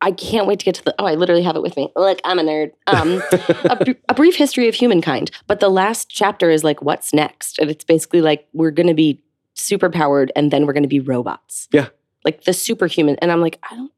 [0.03, 0.95] I can't wait to get to the.
[0.99, 1.91] Oh, I literally have it with me.
[1.97, 2.73] Look, I'm a nerd.
[2.87, 5.31] Um, a, a brief history of humankind.
[5.47, 7.59] But the last chapter is like, what's next?
[7.59, 9.23] And it's basically like we're going to be
[9.55, 11.69] super powered, and then we're going to be robots.
[11.73, 11.89] Yeah.
[12.25, 13.17] Like the superhuman.
[13.21, 13.93] And I'm like, I don't,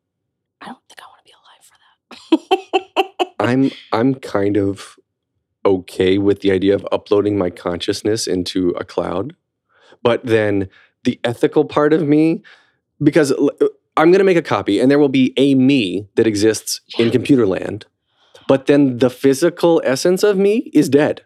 [0.60, 3.34] I don't think I want to be alive for that.
[3.40, 4.96] I'm I'm kind of
[5.66, 9.34] okay with the idea of uploading my consciousness into a cloud,
[10.02, 10.68] but then
[11.04, 12.42] the ethical part of me,
[13.02, 13.48] because uh,
[13.96, 17.10] I'm going to make a copy, and there will be a me that exists in
[17.10, 17.86] computer land,
[18.48, 21.22] but then the physical essence of me is dead,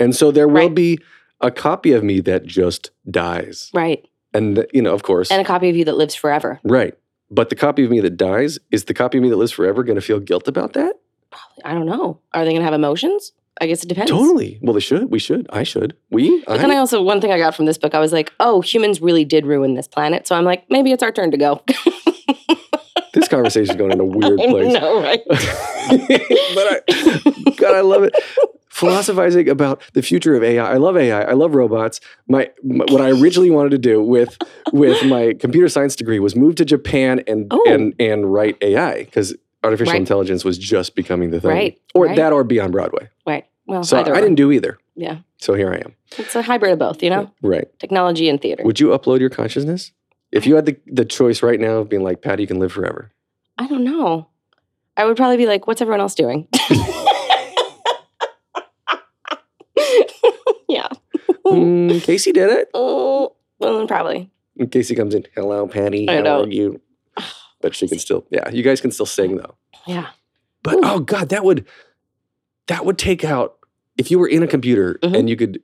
[0.00, 0.74] and so there will Right.
[0.74, 0.98] be
[1.40, 4.04] a copy of me that just dies, right.
[4.34, 6.60] And you know, of course, And a copy of you that lives forever.
[6.64, 6.94] right.
[7.30, 9.82] But the copy of me that dies is the copy of me that lives forever
[9.82, 10.94] going to feel guilt about that?
[11.30, 11.64] Probably.
[11.64, 12.20] I don't know.
[12.34, 13.32] Are they going to have emotions?
[13.60, 14.10] I guess it depends.
[14.10, 14.58] Totally.
[14.62, 15.10] Well, they should.
[15.10, 15.46] We should.
[15.50, 15.96] I should.
[16.10, 16.42] We.
[16.46, 18.32] But then I I, also one thing I got from this book, I was like,
[18.40, 20.26] oh, humans really did ruin this planet.
[20.28, 21.62] So I'm like, maybe it's our turn to go.
[23.14, 24.74] this conversation is going in a weird place.
[24.74, 25.22] I know, right?
[25.28, 25.38] but
[26.88, 28.14] I, God, I love it.
[28.74, 30.72] Philosophizing about the future of AI.
[30.72, 31.22] I love AI.
[31.22, 32.00] I love robots.
[32.26, 34.36] My, my what I originally wanted to do with
[34.72, 37.62] with my computer science degree was move to Japan and Oh.
[37.68, 39.32] and and write AI because
[39.62, 40.00] artificial Right.
[40.00, 41.50] intelligence was just becoming the thing.
[41.50, 42.16] Right, Or right.
[42.16, 43.08] that or be on Broadway.
[43.24, 43.46] right.
[43.66, 44.12] Well, So I one.
[44.20, 44.76] didn't do either.
[44.96, 45.94] Yeah, So here I am.
[46.18, 47.00] it's a hybrid of both.
[47.00, 47.66] You know, Right.
[47.78, 48.64] technology and theater.
[48.64, 49.92] Would you upload your consciousness?
[50.32, 52.72] If you had the, the choice right now of being like, Patti, you can live
[52.72, 53.12] forever.
[53.56, 54.26] I don't know.
[54.96, 56.48] I would probably be like, what's everyone else doing?
[60.68, 60.88] yeah.
[61.46, 62.70] Mm, Caissie did it.
[62.74, 64.30] Oh, well, probably.
[64.58, 66.08] And Caissie comes in, hello, Patti.
[66.08, 66.42] I How know.
[66.44, 66.80] are you?
[67.60, 69.54] But she can still, yeah, you guys can still sing though.
[69.86, 70.08] Yeah.
[70.62, 71.66] But oh god, that would
[72.66, 73.56] that would take out
[73.96, 75.18] if you were in a computer Mhm.
[75.18, 75.62] and you could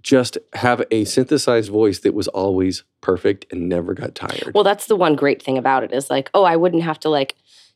[0.00, 4.52] just have a synthesized voice that was always perfect and never got tired.
[4.54, 7.08] Well, that's the one great thing about it is like, oh, I wouldn't have to
[7.08, 7.34] like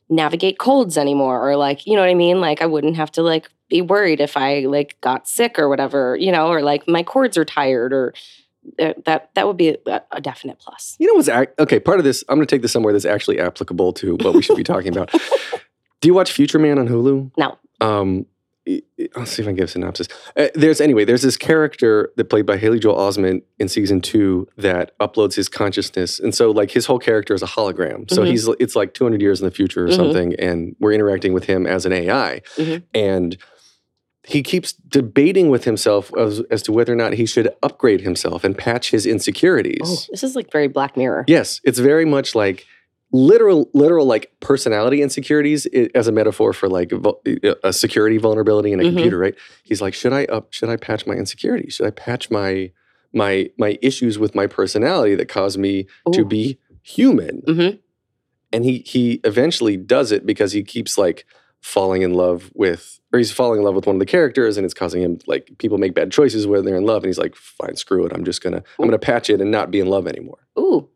[0.09, 2.41] navigate colds anymore or like, you know what I mean?
[2.41, 6.15] Like I wouldn't have to like be worried if I like got sick or whatever,
[6.15, 8.13] you know, or like my cords are tired or
[8.79, 10.95] uh, that that would be a, a definite plus.
[10.99, 11.79] you know what's ac- okay?
[11.79, 14.41] Part of this, I'm going to take this somewhere that's actually applicable to what we
[14.41, 15.11] should be talking about.
[16.01, 17.31] Do you watch Future Man on Hulu?
[17.37, 17.57] No.
[17.81, 18.25] Um,
[19.15, 20.07] I'll see if I can give a synopsis.
[20.37, 21.03] Uh, there's anyway.
[21.03, 25.49] There's this character that played by Haley Joel Osment in season two that uploads his
[25.49, 28.09] consciousness, and so like his whole character is a hologram.
[28.09, 28.27] So Mhm.
[28.27, 29.95] he's it's like 200 years in the future or Mhm.
[29.95, 32.83] something, and we're interacting with him as an AI, Mhm.
[32.93, 33.37] and
[34.25, 38.45] he keeps debating with himself as, as to whether or not he should upgrade himself
[38.45, 39.81] and patch his insecurities.
[39.83, 41.25] Oh, this is like very Black Mirror.
[41.27, 42.65] Yes, it's very much like
[43.13, 46.91] literal, literal like personality insecurities as a metaphor for like
[47.63, 48.87] a security vulnerability in a Mhm.
[48.93, 49.35] computer, right?
[49.63, 50.51] He's like, should I up?
[50.51, 51.75] Should I patch my insecurities?
[51.75, 52.71] Should I patch my
[53.13, 57.41] my my issues with my personality that cause me to be human?
[57.47, 57.79] Mhm.
[58.51, 61.25] And he he eventually does it because he keeps like
[61.61, 64.65] falling in love with or he's falling in love with one of the characters and
[64.65, 67.35] it's causing him like people make bad choices when they're in love and he's like
[67.37, 70.05] fine screw it i'm just gonna i'm gonna patch it and not be in love
[70.07, 70.89] anymore Ooh.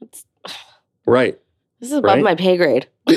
[0.00, 0.24] That's,
[1.06, 1.38] right
[1.80, 2.24] this is above Right?
[2.24, 2.88] my pay grade.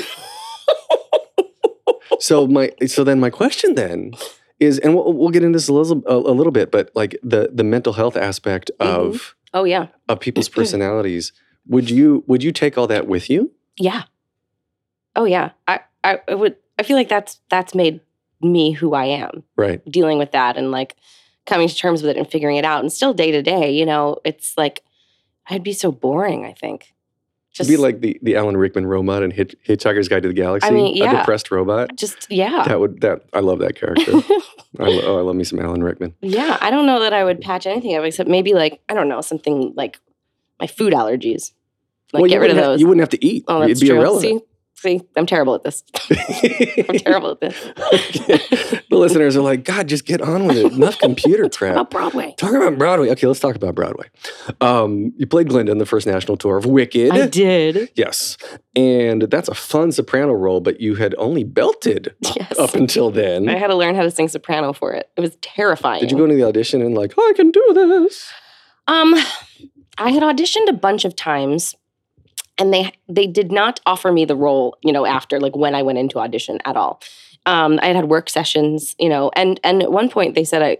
[2.18, 4.12] so my so then my question then
[4.58, 7.16] is, and we'll, we'll get into this a little a, a little bit, but like
[7.22, 8.90] the the mental health aspect mm-hmm.
[8.90, 11.32] of Oh yeah, of people's personalities.
[11.68, 13.52] Would you would you take all that with you?
[13.78, 14.04] yeah.
[15.16, 15.50] Oh yeah.
[15.66, 16.56] I, I I would.
[16.78, 18.00] I feel like that's that's made
[18.40, 19.42] me who I am.
[19.56, 19.84] Right.
[19.90, 20.96] Dealing with that and like
[21.46, 22.80] coming to terms with it and figuring it out.
[22.80, 24.82] And still day to day, you know, it's like
[25.48, 26.44] I'd be so boring.
[26.44, 26.94] I think.
[27.54, 30.68] To be like the, the Alan Rickman robot in Hitch, Hitchhiker's Guide to the Galaxy.
[30.68, 31.12] I mean, yeah.
[31.12, 31.96] A depressed robot.
[31.96, 32.62] just yeah.
[32.64, 34.12] That would that I love that character.
[34.78, 36.14] I lo- oh, I love me some Alan Rickman.
[36.20, 39.08] Yeah, I don't know that I would patch anything up except maybe like I don't
[39.08, 39.98] know something like
[40.60, 41.52] my food allergies.
[42.12, 42.80] Like well, get rid of have- those.
[42.80, 43.44] you wouldn't have to eat.
[43.48, 43.98] oh, that's It'd be true.
[43.98, 44.40] irrelevant.
[44.42, 44.46] See,
[44.80, 45.82] see, I'm terrible at this.
[46.10, 47.66] I'm terrible at this.
[47.94, 48.80] Okay.
[48.90, 50.72] The listeners are like, God, just get on with it.
[50.72, 51.72] Enough computer crap.
[51.74, 52.34] About Broadway.
[52.36, 53.08] Talk about Broadway.
[53.10, 54.10] Okay, let's talk about Broadway.
[54.60, 57.12] Um, you played Glinda in the first national tour of Wicked.
[57.12, 57.90] I did.
[57.94, 58.36] Yes.
[58.74, 62.58] And that's a fun soprano role, but you had only belted Yes.
[62.58, 63.48] up until then.
[63.48, 65.08] I had to learn how to sing soprano for it.
[65.16, 66.00] It was terrifying.
[66.00, 68.32] Did you go into the audition and like, oh, I can do this?
[68.88, 69.14] Um,
[69.98, 71.76] I had auditioned a bunch of times,
[72.60, 74.76] and they they did not offer me the role.
[74.82, 77.00] You know, after like when I went into audition at all.
[77.46, 78.94] Um, I had had work sessions.
[78.98, 80.78] You know, and and at one point they said I.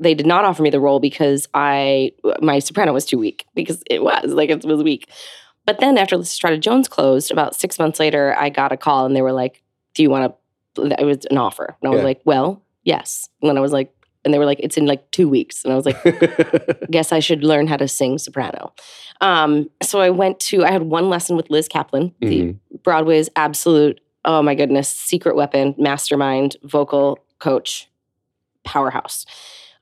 [0.00, 3.82] They did not offer me the role because I my soprano was too weak because
[3.88, 5.08] it was like it was weak.
[5.66, 9.14] But then after Lysistrata Jones closed, about six months later, I got a call and
[9.16, 9.62] they were like,
[9.94, 10.34] "Do you want
[10.74, 12.04] to?" It was an offer, and I was Yeah.
[12.04, 13.94] like, "Well, yes." And then I was like,
[14.24, 16.00] and they were like, "It's in like two weeks," and I was like,
[16.90, 18.72] guess I should learn how to sing soprano.
[19.20, 22.58] Um, so I went to, I had one lesson with Liz Caplan, the Mhm.
[22.82, 27.88] Broadway's absolute, oh my goodness, secret weapon, mastermind, vocal coach,
[28.64, 29.24] powerhouse.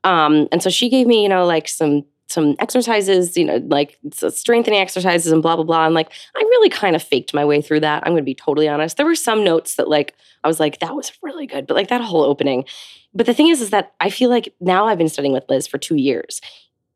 [0.03, 3.97] Um, and so she gave me, you know, like some some exercises, you know, like
[4.11, 5.85] strengthening exercises and blah blah blah.
[5.85, 8.03] And like I really kind of faked my way through that.
[8.03, 8.97] I'm going to be totally honest.
[8.97, 11.89] There were some notes that like I was like that was really good, but like
[11.89, 12.65] that whole opening.
[13.13, 15.67] But the thing is, is that I feel like now I've been studying with Liz
[15.67, 16.41] for two years.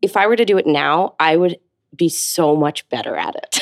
[0.02, 1.58] If I were to do it now, I would
[1.96, 3.62] be so much better at it.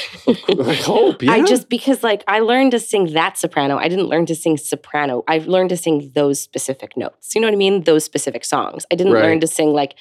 [0.68, 1.22] I hope.
[1.22, 1.34] Yeah.
[1.34, 3.78] I just because like I learned to sing that soprano.
[3.78, 5.24] I didn't learn to sing soprano.
[5.28, 7.36] I've learned to sing those specific notes.
[7.36, 7.84] You know what I mean?
[7.84, 8.86] Those specific songs.
[8.92, 9.24] I didn't Right.
[9.24, 9.96] learn to sing like,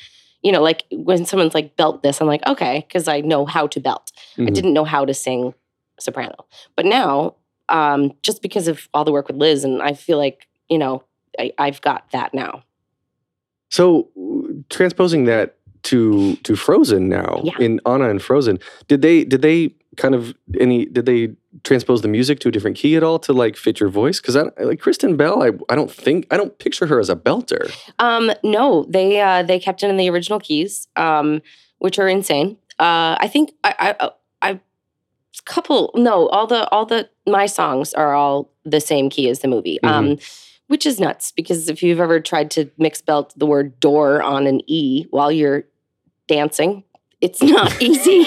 [0.45, 3.67] you know, like when someone's like belt this, I'm like, okay, because I know how
[3.67, 4.13] to belt.
[4.39, 4.55] I Mhm.
[4.55, 5.55] didn't know how to sing
[5.99, 6.37] soprano.
[6.77, 7.35] But now,
[7.69, 11.03] um, just because of all the work with Liz, and I feel like, you know,
[11.39, 12.63] I, I've got that now.
[13.71, 14.09] So
[14.71, 17.59] transposing that to to Frozen now Yeah.
[17.59, 21.29] in Anna and Frozen, did they did they kind of any did they
[21.63, 24.21] transpose the music to a different key at all to like fit your voice?
[24.21, 27.17] Because I like Kristen Bell, I I don't think I don't picture her as a
[27.17, 27.73] belter.
[27.99, 31.43] Um, no, they uh, they kept it in the original keys, um,
[31.79, 32.59] which are insane.
[32.79, 34.11] Uh, I think I, I
[34.43, 34.61] I
[35.45, 39.49] couple no all the all the my songs are all the same key as the
[39.49, 39.81] movie.
[39.83, 40.19] Um,
[40.67, 44.47] which is nuts because if you've ever tried to mix belt the word door on
[44.47, 45.65] an E while you're
[46.27, 46.85] dancing,
[47.25, 48.27] it's not easy.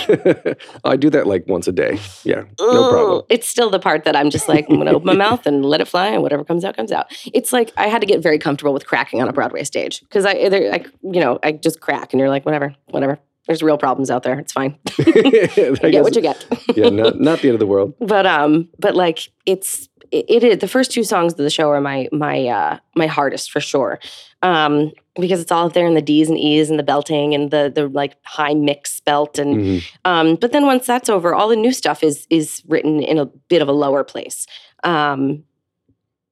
[0.83, 1.99] I do that like once a day.
[2.23, 3.21] Yeah, no problem.
[3.29, 5.65] It's still the part that I'm just like, I'm going to open my mouth and
[5.65, 7.05] let it fly, and whatever comes out, comes out.
[7.33, 10.25] It's like I had to get very comfortable with cracking on a Broadway stage because
[10.25, 13.19] I, either, like, you know, I just crack, and you're like, whatever, whatever.
[13.47, 14.38] There's real problems out there.
[14.39, 14.77] It's fine.
[14.97, 16.45] You get guess- what you get.
[16.75, 17.93] yeah, not, not the end of the world.
[17.99, 21.70] but um, but like it's it, it is the first two songs of the show
[21.70, 24.00] are my my uh my hardest for sure.
[24.43, 27.50] Um, because it's all out there in the D's and E's and the belting and
[27.50, 29.84] the the like high mix belt and Mhm.
[30.06, 33.26] um, but then once that's over, all the new stuff is is written in a
[33.26, 34.46] bit of a lower place.
[34.84, 35.43] Um,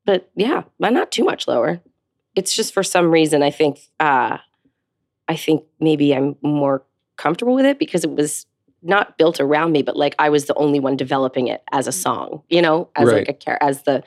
[0.05, 1.81] but yeah, but not too much lower.
[2.35, 4.37] It's just for some reason I think uh,
[5.27, 6.83] I think maybe I'm more
[7.17, 8.45] comfortable with it because it was
[8.85, 11.91] not built around me, but like I was the only one developing it as a
[11.91, 13.27] song, you know, as Right.
[13.27, 14.03] like a as the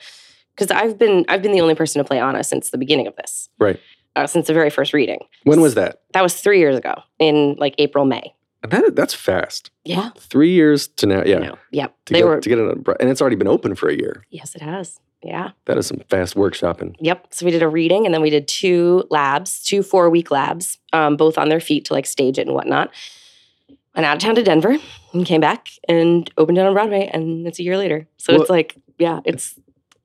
[0.55, 3.15] because I've been I've been the only person to play Anna since the beginning of
[3.15, 3.79] this, Right.
[4.15, 5.19] Uh, since the very first reading.
[5.43, 6.01] When was that?
[6.13, 8.33] That was three years ago in like April May.
[8.67, 9.71] That that's fast.
[9.85, 11.23] Yeah, Three years to now.
[11.25, 11.95] Yeah, no, yep.
[12.05, 13.95] to they get were to get it, on- and it's already been open for a
[13.95, 14.25] year.
[14.29, 14.99] Yes, it has.
[15.23, 15.51] Yeah.
[15.65, 16.95] That is some fast workshopping.
[16.99, 17.27] Yep.
[17.31, 20.77] So we did a reading and then we did two labs, two four week labs,
[20.93, 22.89] um, both on their feet to like stage it and whatnot.
[23.95, 24.77] Went out of town to Denver
[25.13, 28.07] and came back and opened it on Broadway and it's a year later.
[28.17, 29.55] So Well- it's like, yeah, it's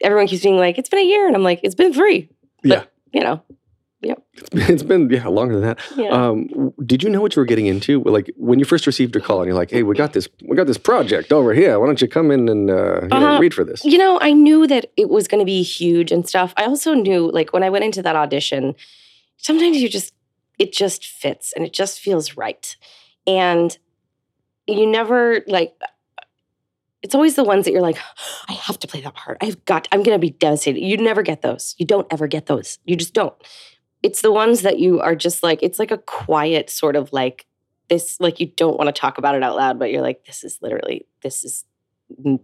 [0.01, 1.27] everyone keeps being like, it's been a year.
[1.27, 2.29] And I'm like, it's been three.
[2.63, 2.85] But, Yeah.
[3.13, 3.43] You know,
[4.03, 5.79] It's it's been yeah longer than that.
[5.97, 6.09] yeah.
[6.11, 8.03] Um, did you know what you were getting into?
[8.03, 10.57] Like when you first received your call and you're like, "Hey, we got this, we
[10.57, 11.79] got this project over here.
[11.79, 14.19] Why don't you come in and uh, you know, Uh, read for this?" You know,
[14.21, 16.53] I knew that it was going to be huge and stuff.
[16.57, 18.75] I also knew, like, when I went into that audition,
[19.37, 20.13] sometimes you just,
[20.59, 22.77] it just fits and it just feels right.
[23.27, 23.77] And
[24.67, 25.75] you never, like,
[27.03, 27.99] it's always the ones that you're like,
[28.49, 29.39] I have to play that part.
[29.43, 30.81] I've got, I'm going to be devastated.
[30.81, 31.75] You never get those.
[31.79, 32.79] You don't ever get those.
[32.87, 33.35] You just don't.
[34.03, 37.47] it's the ones that you are just like it's like a quiet sort of like
[37.89, 40.45] this like you don't want to talk about it out loud but you're like this
[40.45, 41.65] is literally this is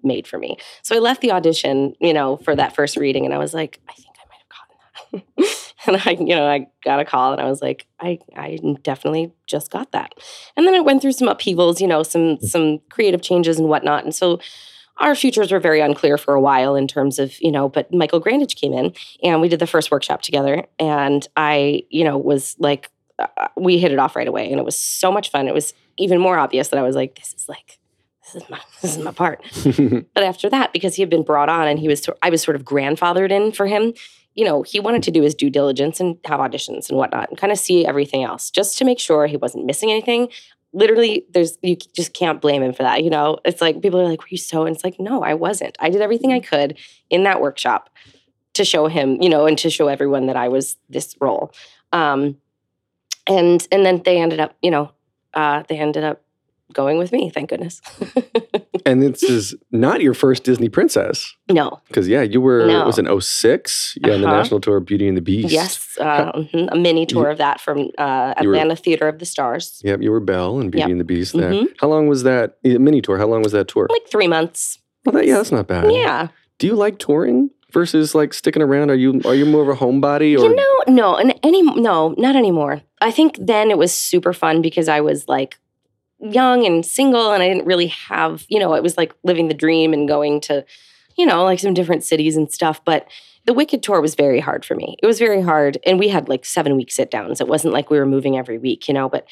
[0.03, 3.35] made for me so i left the audition you know for that first reading and
[3.35, 6.67] i was like i think i might have gotten that and i you know i
[6.85, 10.15] got a call and i was like i i definitely just got that.
[10.57, 14.05] And then it went through some upheavals you know some some creative changes and whatnot.
[14.05, 14.41] And so
[14.99, 18.23] our futures were very unclear for a while in terms of you know but michael
[18.23, 20.65] grandage came in and we did the first workshop together.
[20.79, 24.65] And i you know was like uh, we hit it off right away and it
[24.65, 25.49] was so much fun.
[25.49, 27.79] It was even more obvious that i was like this is like
[28.25, 29.43] this is my this is my part.
[30.15, 32.57] But after that because he had been brought on and he was i was sort
[32.57, 33.95] of grandfathered in for him
[34.41, 37.37] you know he wanted to do his due diligence and have auditions and whatnot and
[37.37, 40.29] kind of see everything else just to make sure he wasn't missing anything.
[40.73, 43.39] Literally there's you just can't blame him for that you know?
[43.45, 45.77] It's like people are like were you so and it's like no i wasn't.
[45.79, 46.79] I did everything i could
[47.11, 47.91] in that workshop
[48.55, 51.53] to show him you know and to show everyone that i was this role.
[51.93, 52.39] Um
[53.27, 54.91] and and then they ended up you know
[55.35, 56.23] uh they ended up
[56.73, 57.81] going with me thank goodness
[58.87, 61.35] and this is not your first Disney princess.
[61.51, 62.87] no Because, yeah, you were, No.
[62.87, 63.99] was in 06.
[64.05, 64.37] Yeah, on the Uh-huh.
[64.37, 65.51] national tour of Beauty and the Beast.
[65.53, 69.19] yes uh, mhm, a mini tour of that from uh you were- atlanta theater of
[69.19, 70.91] the stars Yep, you were Belle and Beauty Yep.
[70.91, 71.53] and the Beast there.
[71.53, 71.67] Mhm.
[71.81, 73.19] How long was that mini tour?
[73.19, 73.87] How long was that tour?
[73.91, 75.93] like three months Well, that, yeah, that's not bad.
[75.93, 76.29] yeah
[76.59, 78.91] Do you like touring versus like sticking around?
[78.91, 82.15] Are you are you more of a homebody or You know, no, and any no,
[82.19, 82.83] not anymore.
[83.01, 85.57] I think then it was super fun because I was like
[86.21, 89.55] young and single and I didn't really have, you know, it was like living the
[89.55, 90.65] dream and going to,
[91.17, 93.09] you know, like some different cities and stuff, but
[93.47, 94.97] the Wicked tour was very hard for me.
[95.03, 97.41] It was very hard and we had like 7 week sit downs.
[97.41, 99.27] It wasn't like we were moving every week, you know, but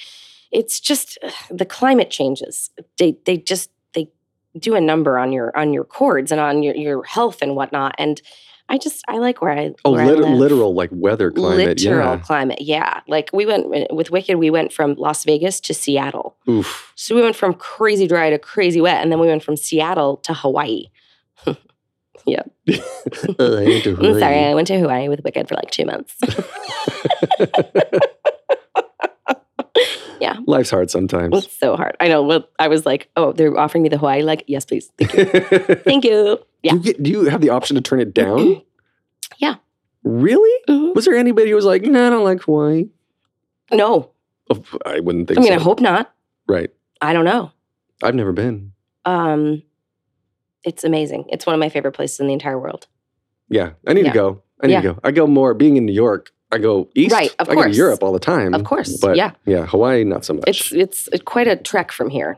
[0.51, 1.19] it's just
[1.51, 2.71] the climate changes.
[2.99, 4.11] They they just they
[4.59, 7.95] do a number on your on your cords and on your your health and whatnot
[7.99, 8.23] and
[8.69, 11.79] I just I like where I oh where I lit- live literal like weather climate?
[11.79, 12.21] literal yeah.
[12.21, 12.61] climate.
[12.61, 13.01] Yeah.
[13.09, 16.37] Like we went with Wicked, we went from Las Vegas to Seattle.
[16.49, 16.93] Oof.
[16.95, 19.03] So we went from crazy dry to crazy wet.
[19.03, 20.87] And then we went from Seattle to Hawaii.
[22.27, 22.43] yeah.
[23.39, 24.45] Uh, I ain't too I'm sorry.
[24.45, 26.15] I went to Hawaii with Wicked for like two months.
[30.49, 31.45] Life's hard sometimes.
[31.45, 31.95] it's so hard.
[32.01, 32.23] I know.
[32.23, 34.23] Well, I was like, oh, they're offering me the Hawaii.
[34.23, 34.91] Like, yes, please.
[34.97, 35.25] Thank you.
[35.85, 36.39] Thank you.
[36.63, 36.73] Yeah.
[36.73, 38.63] Do you, get, do you have the option to turn it down?
[39.37, 39.57] Yeah.
[40.05, 40.51] Really?
[40.67, 40.95] Mhm.
[40.95, 42.89] Was there anybody who was like, no, I don't like Hawaii?
[43.71, 44.11] No.
[44.51, 45.57] Oh, I wouldn't think I mean, so.
[45.57, 46.15] I hope not.
[46.47, 46.71] Right.
[47.03, 47.53] I don't know.
[48.03, 48.73] I've never been.
[49.05, 49.63] Um,
[50.65, 51.27] it's amazing.
[51.29, 52.87] It's one of my favorite places in the entire world.
[53.51, 53.73] Yeah.
[53.87, 54.13] I need Yeah.
[54.13, 54.43] to go.
[54.63, 54.81] I need Yeah.
[54.81, 55.01] to go.
[55.05, 56.33] I go more being in New York.
[56.51, 57.13] I go east.
[57.13, 57.71] Right, of I go to.
[57.71, 58.55] Europe all the time.
[58.55, 59.33] Of course, But yeah.
[59.45, 59.67] Yeah.
[59.67, 60.45] Hawaii, not so much.
[60.49, 62.37] It's it's quite a trek from here.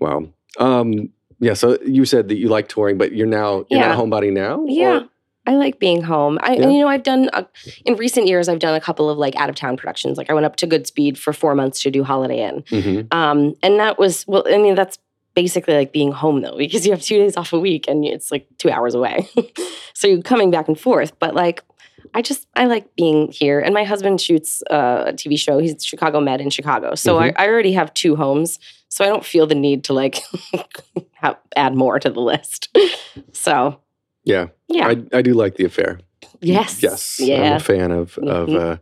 [0.00, 0.24] wow.
[0.58, 1.54] Um, yeah.
[1.54, 3.88] So you said that you like touring, but you're now, you're Yeah.
[3.88, 4.64] not a homebody now?
[4.66, 5.00] Yeah.
[5.46, 6.38] I like being home.
[6.42, 6.68] I, Yeah.
[6.70, 7.46] you know, I've done a,
[7.84, 8.48] in recent years.
[8.48, 10.18] I've done a couple of like out of town productions.
[10.18, 13.54] Like I went up to Goodspeed for four months to do Holiday Inn, hmm um,
[13.62, 14.42] and that was well.
[14.48, 14.98] I mean, that's
[15.34, 18.32] basically like being home though, because you have two days off a week and it's
[18.32, 19.28] like two hours away.
[19.94, 21.16] so you're coming back and forth.
[21.20, 21.62] But like,
[22.14, 23.60] I just I like being here.
[23.60, 25.58] And my husband shoots uh, a TV show.
[25.58, 28.58] He's Chicago Med in Chicago, so I, I already have two homes.
[28.88, 30.22] So I don't feel the need to like
[31.14, 32.68] have, add more to the list.
[33.32, 33.80] So
[34.24, 34.48] Yeah.
[34.68, 36.00] yeah, I, I do like The Affair.
[36.40, 37.18] yes, Yes.
[37.20, 37.56] I'm yeah.
[37.56, 38.60] a fan of, of Mhm.
[38.60, 38.76] uh,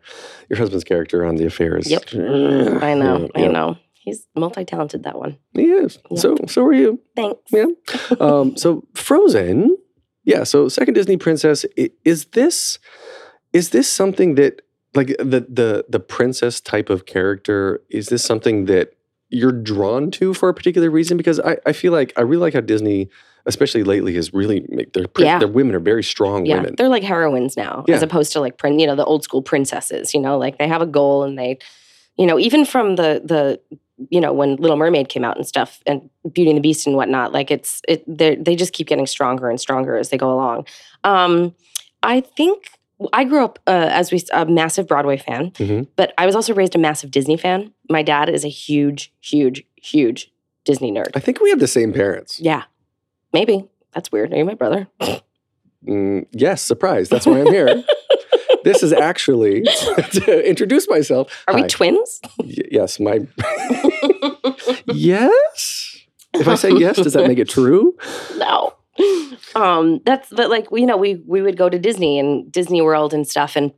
[0.49, 1.91] your husband's character on The Affairs.
[1.91, 2.05] Yep.
[2.15, 3.45] I know, Yeah.
[3.45, 3.77] I know.
[3.95, 5.05] He's multi-talented.
[5.05, 5.39] That one.
[5.55, 5.99] He is.
[6.11, 6.19] Yep.
[6.19, 7.01] So, so are you.
[7.17, 7.41] Thanks.
[7.51, 7.67] Yeah.
[8.21, 9.77] um, so Frozen,
[10.25, 10.45] yeah.
[10.45, 11.65] So second Disney princess
[12.05, 12.79] is this
[13.55, 14.61] is this something that
[14.95, 18.93] like the the the princess type of character is this something that
[19.31, 21.17] you're drawn to for a particular reason?
[21.17, 23.09] Because I, I feel like I really like how Disney,
[23.47, 25.39] especially lately, has really their Yeah.
[25.39, 26.75] their women are very strong yeah, women.
[26.77, 30.13] they're like heroines now, as opposed to like you know the old school princesses.
[30.15, 31.59] You know, like they have a goal and they,
[32.17, 33.61] you know, even from the the
[34.11, 36.95] you know when Little Mermaid came out and stuff and Beauty and the Beast and
[36.97, 37.33] whatnot.
[37.33, 40.67] Like it's it they they just keep getting stronger and stronger as they go along.
[41.03, 41.55] Um,
[42.03, 42.69] I think
[43.13, 45.89] I grew up uh, as we a massive Broadway fan, Mhm.
[45.97, 47.73] but I was also raised a massive Disney fan.
[47.91, 50.33] My dad is a huge, huge, huge
[50.65, 51.11] Disney nerd.
[51.15, 52.39] I think we have the same parents.
[52.41, 52.63] Yeah,
[53.33, 54.33] maybe that's weird.
[54.33, 54.87] Are you my brother?
[55.87, 57.11] Mm, yes, surprise.
[57.11, 57.85] That's why I'm here.
[58.65, 59.61] this is actually
[60.13, 61.45] to introduce myself.
[61.47, 62.23] Are we twins?
[62.39, 63.21] Y- yes, my
[64.87, 65.97] yes.
[66.33, 67.97] If I say yes, does that make it true?
[68.39, 68.73] no.
[69.55, 73.13] Um, that's but like you know we we would go to Disney and Disney World
[73.15, 73.73] and stuff, and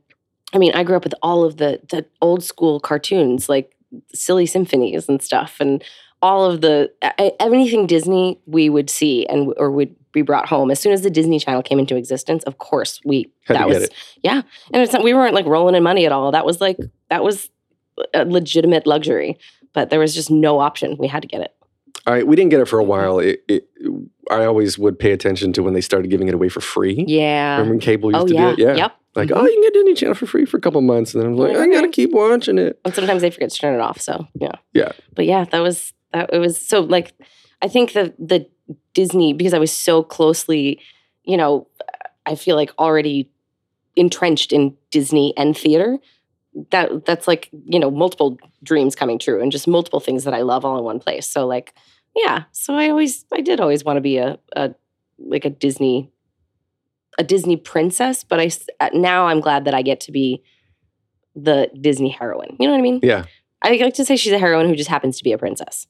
[0.53, 3.75] I mean I grew up with all of the the old school cartoons like
[4.13, 5.83] silly symphonies and stuff, and
[6.21, 6.91] all of the
[7.39, 11.09] anything Disney we would see and or would be brought home as soon as the
[11.11, 12.43] Disney Channel came into existence.
[12.43, 13.93] Of course, we Had to that get was it.
[14.23, 14.41] yeah,
[14.73, 16.31] and it's not, we weren't like rolling in money at all.
[16.31, 16.77] That was like
[17.09, 17.49] that was
[18.13, 19.37] a legitimate luxury,
[19.73, 20.97] but there was just no option.
[20.97, 21.53] We had to get it.
[22.07, 23.19] All right, we didn't get it for a while.
[23.19, 23.67] It, it,
[24.31, 27.03] I always would pay attention to when they started giving it away for free.
[27.05, 27.57] Yeah.
[27.57, 28.47] Remember when cable used Oh to yeah.
[28.47, 28.59] do it?
[28.59, 28.75] Yeah.
[28.75, 28.95] Yep.
[29.15, 29.37] Like, Mhm.
[29.37, 31.13] oh, you can get Disney Channel for free for a couple months.
[31.13, 32.79] And then I'm like, I gotta keep watching it.
[32.85, 33.99] And sometimes they forget to turn it off.
[33.99, 34.53] So yeah.
[34.73, 34.93] Yeah.
[35.15, 37.13] But yeah, that was that it was so like
[37.61, 38.47] I think the the
[38.93, 40.79] Disney because I was so closely,
[41.23, 41.67] you know,
[42.25, 43.29] I feel like already
[43.97, 45.97] entrenched in Disney and theater.
[46.71, 50.41] That that's like, you know, multiple dreams coming true and just multiple things that I
[50.41, 51.27] love all in one place.
[51.27, 51.73] So like,
[52.17, 52.43] yeah.
[52.51, 54.73] So I always I did always want to be a a
[55.17, 56.11] like a Disney
[57.17, 58.51] a Disney princess, but I
[58.93, 60.43] now I'm glad that I get to be
[61.35, 62.57] the Disney heroine.
[62.59, 62.99] You know what I mean?
[63.03, 63.25] Yeah.
[63.61, 65.87] I like to say she's a heroine who just happens to be a princess.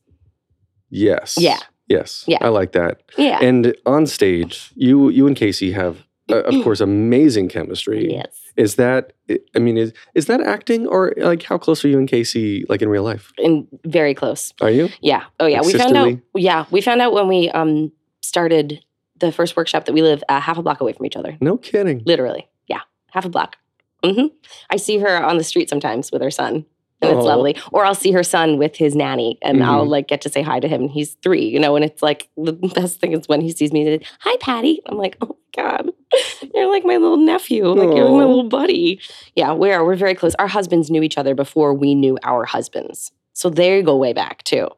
[0.89, 1.37] Yes.
[1.37, 1.59] Yeah.
[1.87, 2.23] Yes.
[2.27, 2.37] Yeah.
[2.41, 3.01] I like that.
[3.17, 3.39] Yeah.
[3.41, 8.11] And on stage, you you and Caissie have, uh, of course, amazing chemistry.
[8.11, 8.46] yes.
[8.57, 9.13] Is that?
[9.55, 12.81] I mean, is is that acting or like how close are you and Caissie like
[12.81, 13.31] in real life?
[13.37, 14.51] In very close.
[14.61, 14.89] Are you?
[15.01, 15.25] Yeah.
[15.39, 15.61] Oh yeah.
[15.61, 16.13] Like we found out.
[16.35, 16.65] Yeah.
[16.71, 17.91] We found out when we um
[18.21, 18.83] started
[19.19, 21.37] the first workshop that we live uh, half a block away from each other.
[21.39, 22.01] No kidding.
[22.05, 22.47] Literally.
[22.67, 22.81] Yeah.
[23.11, 23.55] Half a block.
[24.03, 24.27] hmm
[24.69, 26.65] I see her on the street sometimes with her son.
[26.99, 27.29] And it's Aw.
[27.35, 27.55] lovely.
[27.71, 29.89] Or I'll see her son with his nanny and I'll Mhm.
[29.89, 30.81] like get to say hi to him.
[30.83, 33.71] And he's three, you know, and it's like the best thing is when he sees
[33.71, 34.81] me, like, hi, Patti.
[34.87, 35.91] I'm like, oh my God,
[36.53, 37.67] you're like my little nephew.
[37.67, 38.99] Like you're my little buddy.
[39.35, 39.83] Yeah, we are.
[39.85, 40.35] We're very close.
[40.35, 43.11] Our husbands knew each other before we knew our husbands.
[43.33, 44.69] So they go way back too.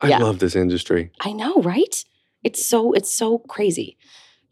[0.00, 0.18] I Yeah.
[0.18, 1.10] love this industry.
[1.20, 2.04] I know, right?
[2.44, 3.96] It's so it's so crazy.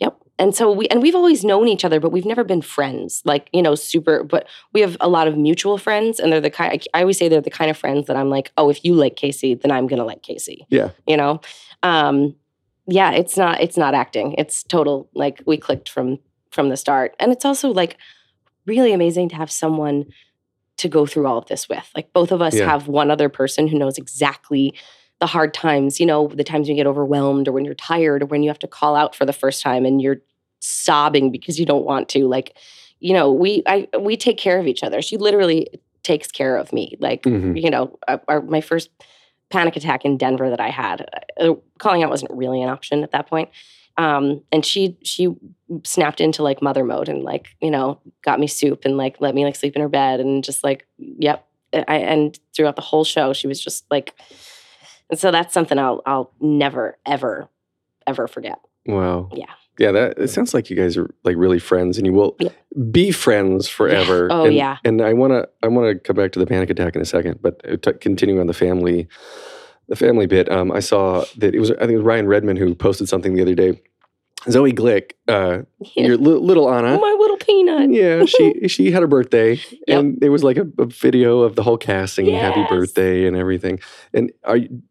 [0.00, 0.16] Yep.
[0.38, 3.22] And so we and we've always known each other, but we've never been friends.
[3.24, 4.24] Like you know, super.
[4.24, 6.84] But we have a lot of mutual friends, and they're the kind.
[6.92, 9.16] I always say they're the kind of friends that I'm like, oh, if you like
[9.16, 10.66] Caissie, then I'm gonna like Caissie.
[10.68, 10.90] Yeah.
[11.06, 11.40] You know.
[11.82, 12.34] Um,
[12.87, 13.12] yeah.
[13.12, 13.61] It's not.
[13.61, 14.34] It's not acting.
[14.39, 15.09] It's total.
[15.14, 16.18] Like we clicked from
[16.51, 17.97] from the start, and it's also like
[18.66, 20.07] really amazing to have someone
[20.78, 21.89] to go through all of this with.
[21.95, 22.66] Like both of us Yeah.
[22.66, 24.74] have one other person who knows exactly
[25.20, 28.26] the hard times, you know, the times you get overwhelmed or when you're tired or
[28.26, 30.18] when you have to call out for the first time and you're
[30.61, 32.26] sobbing because you don't want to.
[32.26, 32.55] Like,
[33.01, 35.01] you know, we I we take care of each other.
[35.01, 35.68] She literally
[36.03, 36.97] takes care of me.
[37.01, 37.61] Like, Mhm.
[37.61, 38.91] you know, uh, our, my first
[39.51, 41.09] panic attack in Denver that I had,
[41.40, 43.51] uh, calling out wasn't really an option at that point.
[43.99, 45.34] Um, and she she
[45.84, 49.34] snapped into like mother mode and like you know got me soup and like let
[49.34, 51.47] me like sleep in her bed and just like yep.
[51.72, 54.14] I, and throughout the whole show, she was just like,
[55.11, 57.49] and so that's something I'll I'll never ever
[58.07, 58.59] ever forget.
[58.86, 59.30] Wow.
[59.32, 59.53] Yeah.
[59.78, 62.48] Yeah, that it sounds like you guys are like really friends, and you will Yeah.
[62.90, 64.28] be friends forever.
[64.30, 64.78] Oh, and, yeah.
[64.84, 67.06] And I want to I want to come back to the panic attack in a
[67.06, 69.06] second, but uh, t- continuing on the family,
[69.88, 70.50] the family bit.
[70.50, 73.34] Um, I saw that it was I think it was Ryan Redman who posted something
[73.34, 73.80] the other day.
[74.48, 75.62] Zoe Glick, uh,
[75.96, 76.96] your li- little Anna.
[76.98, 77.90] my little peanut.
[77.92, 79.54] Yeah, she she had a birthday,
[79.88, 79.98] Yep.
[79.98, 83.36] and there was like a, a video of the whole cast singing "Happy Birthday" and
[83.36, 83.80] everything.
[84.14, 84.82] And are you,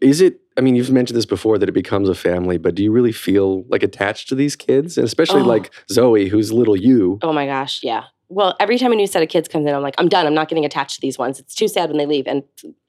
[0.00, 0.40] is it?
[0.56, 3.12] I mean, you've mentioned this before that it becomes a family, but do you really
[3.12, 5.46] feel like attached to these kids, and especially Oh.
[5.46, 7.18] like Zoe, who's little you?
[7.22, 8.04] Oh my gosh, yeah.
[8.28, 10.26] Well, every time a new set of kids comes in, I'm like, I'm done.
[10.26, 11.38] I'm not getting attached to these ones.
[11.40, 12.26] It's too sad when they leave.
[12.26, 12.42] And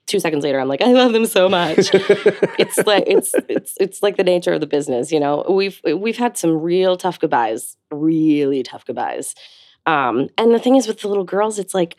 [0.07, 1.77] two seconds later, I'm like, I love them so much.
[1.93, 5.43] it's like it's it's it's like the nature of the business, you know.
[5.49, 9.35] We've we've had some real tough goodbyes, really tough goodbyes.
[9.87, 11.95] Um, and the thing is with the little girls, it's like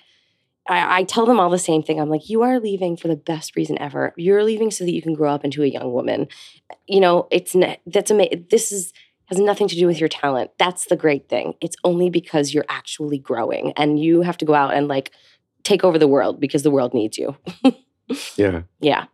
[0.69, 2.01] I, I tell them all the same thing.
[2.01, 4.13] I'm like, you are leaving for the best reason ever.
[4.17, 6.29] You're leaving so that you can grow up into a young woman.
[6.87, 8.47] You know, it's ne- that's amazing.
[8.51, 8.93] This is
[9.27, 10.53] has nothing to do with your talent.
[10.59, 11.55] That's the great thing.
[11.61, 15.11] It's only because you're actually growing, and you have to go out and like
[15.65, 17.37] take over the world because the world needs you.
[18.37, 19.07] yeah, Yeah.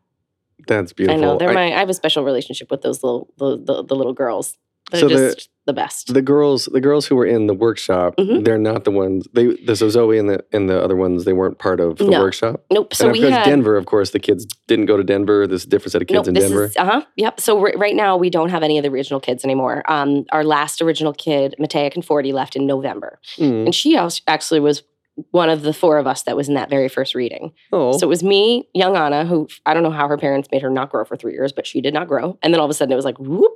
[0.66, 1.18] that's beautiful.
[1.18, 1.72] I know they're I- my.
[1.74, 4.58] I have a special relationship with those little the the, the little girls.
[4.92, 6.12] They're So the- just the, best.
[6.14, 8.44] the girls, the girls who were in the workshop, Mhm.
[8.44, 9.26] they're not the ones.
[9.32, 12.04] They the so Zoe and the and the other ones, they weren't part of the
[12.04, 12.20] No.
[12.20, 12.62] workshop.
[12.70, 12.94] nope.
[12.94, 15.46] So and we had Denver, of course, the kids didn't go to Denver.
[15.46, 16.70] There's a different set of kids nope, in Denver.
[16.78, 17.02] uh huh.
[17.16, 17.40] Yep.
[17.40, 19.82] So ri- right now we don't have any of the original kids anymore.
[19.90, 23.64] Um, our last original kid, Mattea Conforti, left in November, Mm.
[23.66, 24.82] and she actually was
[25.30, 27.52] one of the four of us that was in that very first reading.
[27.70, 30.62] Oh, So it was me, young Anna, who I don't know how her parents made
[30.62, 32.38] her not grow for three years, but she did not grow.
[32.42, 33.52] And then all of a sudden it was like, whoop.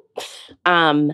[0.66, 1.12] Um,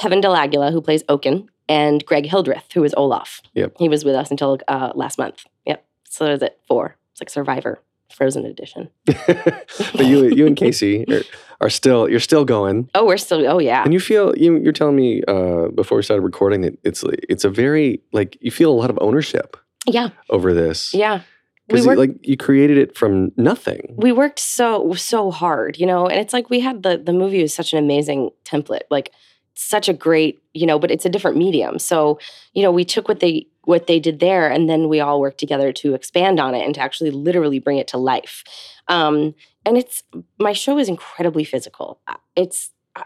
[0.00, 3.42] Kevin Del Aguila, who plays Oaken, and Greg Hildreth, who is Olaf.
[3.52, 3.74] Yep.
[3.78, 5.44] He was with us until uh, last month.
[5.66, 5.84] Yep.
[6.08, 6.96] So there's it four.
[7.12, 8.88] It's like Survivor, Frozen edition.
[9.04, 11.22] but you you and Caissie are,
[11.66, 13.46] are still you're still going, Oh, we're still.
[13.46, 13.84] Oh yeah.
[13.84, 17.44] and you feel you you're telling me uh, before we started recording that it's it's
[17.44, 20.08] a very like you feel a lot of ownership yeah.
[20.30, 20.94] over this.
[20.94, 21.20] Yeah.
[21.68, 23.94] Because like you created it from nothing.
[23.98, 27.42] we worked so so hard, you know, and it's like we had the the movie
[27.42, 29.12] was such an amazing template, like
[29.60, 31.78] such a great, you know, but it's a different medium.
[31.78, 32.18] So,
[32.54, 35.38] you know, we took what they what they did there, and then we all worked
[35.38, 38.42] together to expand on it and to actually literally bring it to life.
[38.88, 39.34] Um,
[39.66, 40.02] and it's
[40.38, 42.00] my show is incredibly physical.
[42.08, 43.04] Uh, It's uh,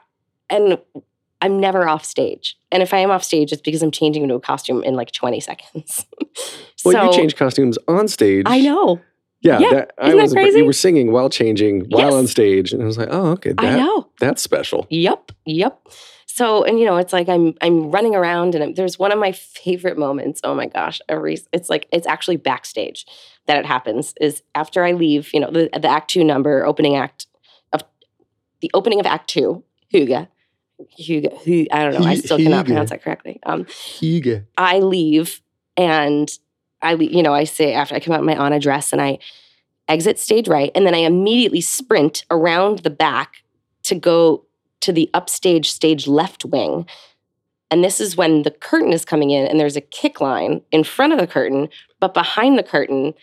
[0.48, 0.78] and
[1.42, 4.34] I'm never off stage, and if I am off stage, it's because I'm changing into
[4.36, 6.06] a costume in like 20 seconds.
[6.84, 8.44] Well, you change costumes on stage.
[8.46, 9.00] I know.
[9.40, 10.34] Yeah, Yeah, that, I isn't that was.
[10.34, 10.58] but crazy?
[10.58, 12.12] You were singing while changing while Yes.
[12.14, 14.08] on stage, and I was like, oh, okay, I know.
[14.20, 14.86] that's special.
[14.90, 15.80] Yep, yep.
[16.34, 19.30] So, and you know, it's like I'm I'm running around, and there's one of my
[19.30, 20.40] favorite moments.
[20.42, 23.06] Oh my gosh, every it's like it's actually backstage
[23.46, 24.14] that it happens.
[24.20, 27.28] Is after I leave, you know, the the Act Two number, opening act
[27.72, 27.84] of
[28.62, 29.62] the opening of Act Two,
[29.92, 30.26] Huga,
[30.98, 32.04] Huga, Hu- I don't know.
[32.04, 32.66] I still cannot Huga.
[32.66, 33.38] pronounce that correctly.
[33.44, 34.44] Um, Higa.
[34.58, 35.40] I leave
[35.76, 36.28] and
[36.82, 39.20] I, you know, I say after I come out in my Anna dress and I
[39.86, 43.44] exit stage right, and then I immediately sprint around the back
[43.84, 44.46] to go
[44.84, 46.86] to the upstage stage left wing.
[47.70, 50.84] And this is when the curtain is coming in, and there's a kick line in
[50.84, 51.68] front of the curtain,
[52.00, 53.14] but behind the curtain,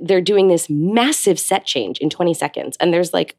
[0.00, 2.76] they're doing this massive set change in 20 seconds.
[2.78, 3.36] And there's like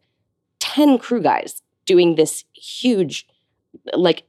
[0.59, 3.25] 10 crew guys doing this huge,
[3.93, 4.23] like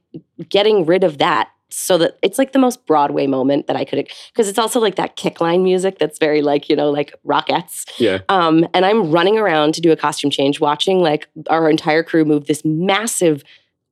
[0.49, 4.07] getting rid of that so that it's like the most Broadway moment that I could
[4.31, 7.85] because it's also like that kick line music that's very like, you know, like Rockettes.
[7.97, 8.19] Yeah.
[8.29, 12.23] Um, and I'm running around to do a costume change, watching like our entire crew
[12.23, 13.43] move this massive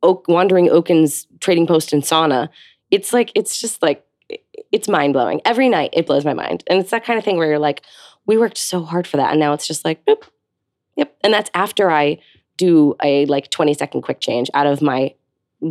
[0.03, 2.49] oak wandering Oaken's trading post and sauna.
[2.91, 4.05] It's like it's just like
[4.71, 5.41] it's mind blowing.
[5.43, 6.63] Every night it blows my mind.
[6.67, 7.81] And it's that kind of thing where you're like,
[8.25, 9.31] we worked so hard for that.
[9.31, 10.23] And now it's just like, boop,
[10.95, 11.15] yep.
[11.23, 12.19] And that's after I
[12.57, 15.13] do a like 20 second quick change out of my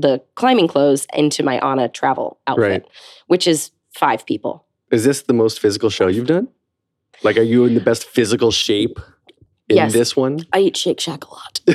[0.01, 2.85] the climbing clothes into my Anna travel outfit, Right.
[3.29, 4.65] which is five people.
[4.91, 6.49] Is this the most physical show you've done?
[7.23, 8.99] Like, are you in the best physical shape
[9.69, 9.93] in Yes.
[9.93, 10.41] this one?
[10.53, 11.61] I eat Shake Shack a lot.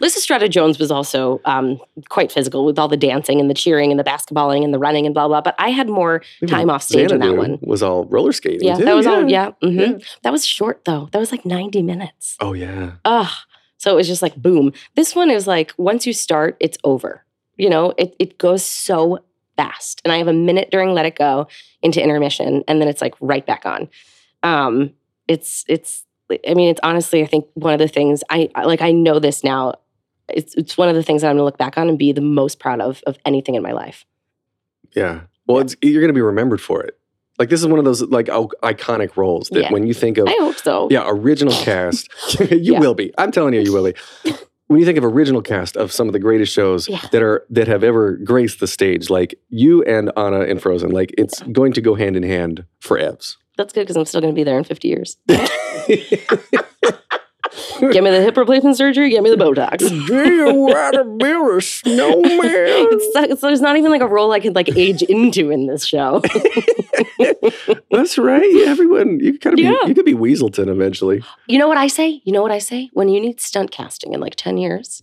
[0.00, 1.78] Lysistrata Jones was also um,
[2.08, 5.06] quite physical with all the dancing and the cheering and the basketballing and the running
[5.06, 5.40] and blah blah.
[5.40, 7.58] But I had more time off stage in that one.
[7.62, 8.66] Was all roller skating.
[8.66, 9.28] Yeah, too, that was all.
[9.28, 9.78] Yeah, mhm.
[10.00, 10.06] Yeah.
[10.22, 11.08] that was short though.
[11.12, 12.36] That was like ninety minutes.
[12.40, 12.92] Oh yeah.
[13.04, 13.30] Ugh.
[13.86, 14.72] So it was just like boom.
[14.96, 17.24] This one is like once you start, it's over.
[17.56, 19.20] You know, it it goes so
[19.56, 20.02] fast.
[20.04, 21.46] And I have a minute during Let It Go
[21.82, 23.88] into intermission, and then it's like right back on.
[24.42, 24.92] Um,
[25.28, 26.04] it's it's.
[26.30, 28.82] I mean, it's honestly, I think one of the things I like.
[28.82, 29.74] I know this now.
[30.28, 32.20] It's it's one of the things that I'm gonna look back on and be the
[32.20, 34.04] most proud of of anything in my life.
[34.94, 35.20] Yeah.
[35.46, 36.98] Well, it's, you're going to be remembered for it.
[37.38, 39.72] Like this is one of those like o- iconic roles that Yeah.
[39.72, 40.88] when you think of I hope so.
[40.90, 42.08] yeah original cast,
[42.50, 42.80] you Yeah.
[42.80, 43.12] will be.
[43.18, 43.94] I'm telling you, you will be.
[44.68, 47.00] When you think of original cast of some of the greatest shows Yeah.
[47.12, 51.14] that are that have ever graced the stage, like you and Anna in Frozen, like
[51.16, 53.36] it's going to go hand in hand for Evs.
[53.56, 55.16] That's good because I'm still gonna be there in 50 years.
[57.92, 59.10] Give me the hip replacement surgery.
[59.10, 59.78] Give me the Botox.
[59.78, 62.30] Do you want to build a snowman?
[62.32, 65.84] it's, it's, there's not even like a role I could like age into in this
[65.86, 66.22] show.
[67.90, 68.44] That's right.
[68.66, 69.76] Everyone, you could be, Yeah.
[69.86, 71.22] you could be Weselton eventually.
[71.46, 72.20] you know what I say?
[72.24, 72.90] You know what I say?
[72.92, 75.02] When you need stunt casting in like 10 years,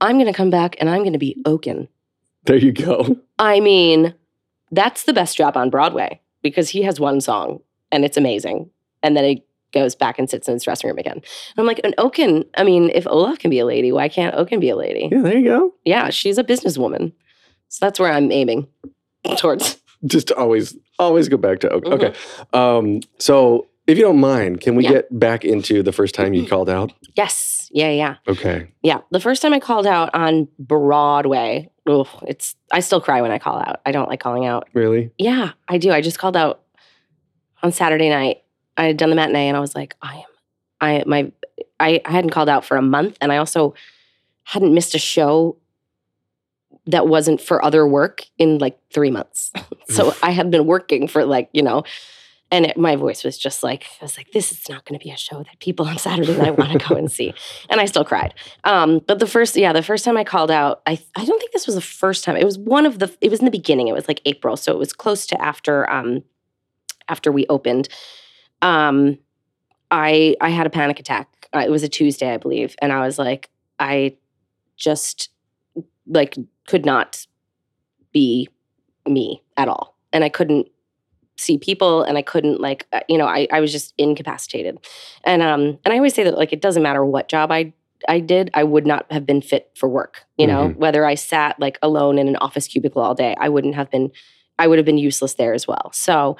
[0.00, 1.88] I'm going to come back and I'm going to be Oaken.
[2.44, 3.16] There you go.
[3.38, 4.14] I mean,
[4.70, 7.60] that's the best job on Broadway because he has one song
[7.92, 8.70] and it's amazing.
[9.02, 11.14] And then he goes back and sits in his dressing room again.
[11.16, 11.24] And
[11.58, 14.60] I'm like, an Oaken, I mean, if Olaf can be a lady, why can't Oaken
[14.60, 15.08] be a lady?
[15.10, 15.74] Yeah, there you go.
[15.84, 17.12] Yeah, she's a businesswoman.
[17.68, 18.66] So that's where I'm aiming
[19.36, 19.80] towards.
[20.06, 21.88] Just always, always go back to okay.
[21.90, 21.92] Mhm.
[21.92, 22.14] Okay.
[22.52, 24.92] Um, so, if you don't mind, can we Yeah.
[24.92, 26.92] get back into the first time you called out?
[27.16, 27.68] Yes.
[27.72, 28.16] Yeah, yeah.
[28.28, 28.68] Okay.
[28.82, 29.00] Yeah.
[29.10, 33.38] The first time I called out on Broadway, oh, it's I still cry when I
[33.38, 33.80] call out.
[33.86, 34.68] I don't like calling out.
[34.74, 35.10] Really?
[35.18, 35.90] Yeah, I do.
[35.92, 36.62] I just called out
[37.62, 38.38] on Saturday night.
[38.80, 40.24] I had done the matinee and I was like, I am
[40.80, 41.32] I my
[41.78, 43.74] I, I hadn't called out for a month and I also
[44.44, 45.58] hadn't missed a show
[46.86, 49.52] that wasn't for other work in like three months.
[49.90, 51.84] so I had been working for like, you know,
[52.50, 55.04] and it, my voice was just like, I was like, this is not going to
[55.04, 57.34] be a show that people on Saturday night want to go and see.
[57.68, 58.32] And I still cried.
[58.64, 61.52] Um, but the first, yeah, the first time I called out, I, I don't think
[61.52, 62.36] this was the first time.
[62.36, 63.88] It was one of the, it was in the beginning.
[63.88, 64.56] It was like April.
[64.56, 66.24] So it was close to after, um,
[67.08, 67.88] after we opened.
[68.62, 69.18] Um,
[69.90, 71.48] I, I had a panic attack.
[71.54, 72.76] Uh, it was a Tuesday, I believe.
[72.80, 74.16] And I was like, I
[74.76, 75.30] just
[76.06, 76.36] like
[76.66, 77.26] could not
[78.12, 78.48] be
[79.08, 79.96] me at all.
[80.12, 80.68] And I couldn't
[81.36, 84.76] see people and I couldn't like uh, you know I, I was just incapacitated
[85.24, 87.72] and um and I always say that like it doesn't matter what job I
[88.08, 90.76] I did I would not have been fit for work you know Mhm.
[90.76, 94.12] whether I sat like alone in an office cubicle all day I wouldn't have been
[94.58, 96.36] I would have been useless there as well so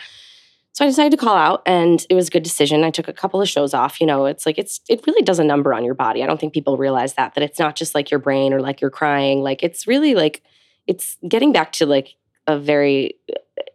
[0.72, 2.84] so I decided to call out, and it was a good decision.
[2.84, 4.00] I took a couple of shows off.
[4.00, 6.22] You know, it's like it's it really does a number on your body.
[6.22, 8.80] I don't think people realize that that it's not just like your brain or like
[8.80, 9.42] you're crying.
[9.42, 10.42] Like it's really like
[10.86, 12.14] it's getting back to like
[12.46, 13.16] a very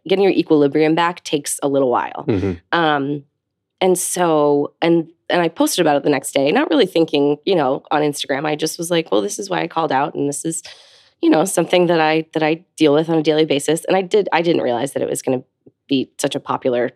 [0.08, 2.24] getting your equilibrium back takes a little while.
[2.26, 2.60] Mhm.
[2.72, 3.24] Um,
[3.80, 7.54] and so and and I posted about it the next day, not really thinking, you
[7.54, 8.46] know, on Instagram.
[8.46, 10.62] I just was like, well, this is why I called out, and this is,
[11.20, 13.84] you know, something that I that I deal with on a daily basis.
[13.84, 15.46] And I did I didn't realize that it was going to
[15.88, 16.90] be such a popular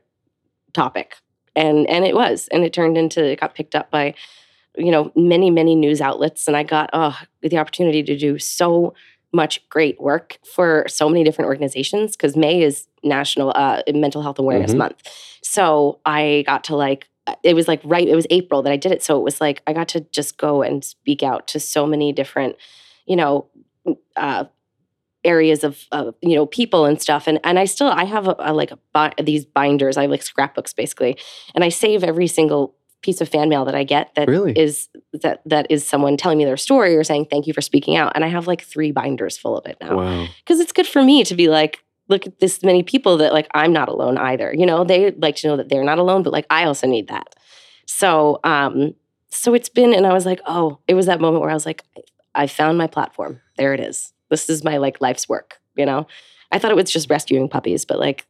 [0.72, 1.16] topic,
[1.56, 4.14] and and it was, and it turned into it got picked up by,
[4.76, 8.94] you know, many many news outlets, and I got oh the opportunity to do so
[9.32, 14.38] much great work for so many different organizations because May is National uh, Mental Health
[14.38, 14.78] Awareness Mhm.
[14.78, 15.08] Month.
[15.42, 17.08] So I got to like,
[17.44, 19.02] it was like right, it was April that I did it.
[19.04, 22.12] So it was like, I got to just go and speak out to so many
[22.12, 22.56] different,
[23.06, 23.46] you know,
[24.16, 24.44] uh,
[25.24, 27.26] areas of, of you know people and stuff.
[27.26, 29.96] And and I still I have a, a like a these binders.
[29.96, 31.16] I have like scrapbooks basically.
[31.54, 34.52] And I save every single piece of fan mail that I get that Really?
[34.52, 37.96] is that that is someone telling me their story or saying thank you for speaking
[37.96, 38.12] out.
[38.14, 39.96] And I have like three binders full of it now.
[39.96, 40.26] Wow.
[40.44, 43.46] because it's good for me to be like look at this many people that like
[43.54, 44.52] i'm not alone either.
[44.54, 47.08] You know they like to know that they're not alone but like i also need
[47.08, 47.34] that.
[47.86, 48.94] So um
[49.30, 51.64] so it's been and i was like oh it was that moment where i was
[51.66, 51.84] like
[52.34, 53.40] i found my platform.
[53.56, 56.06] There it is this is my like life's work you know
[56.50, 58.24] i thought it was just rescuing puppies but like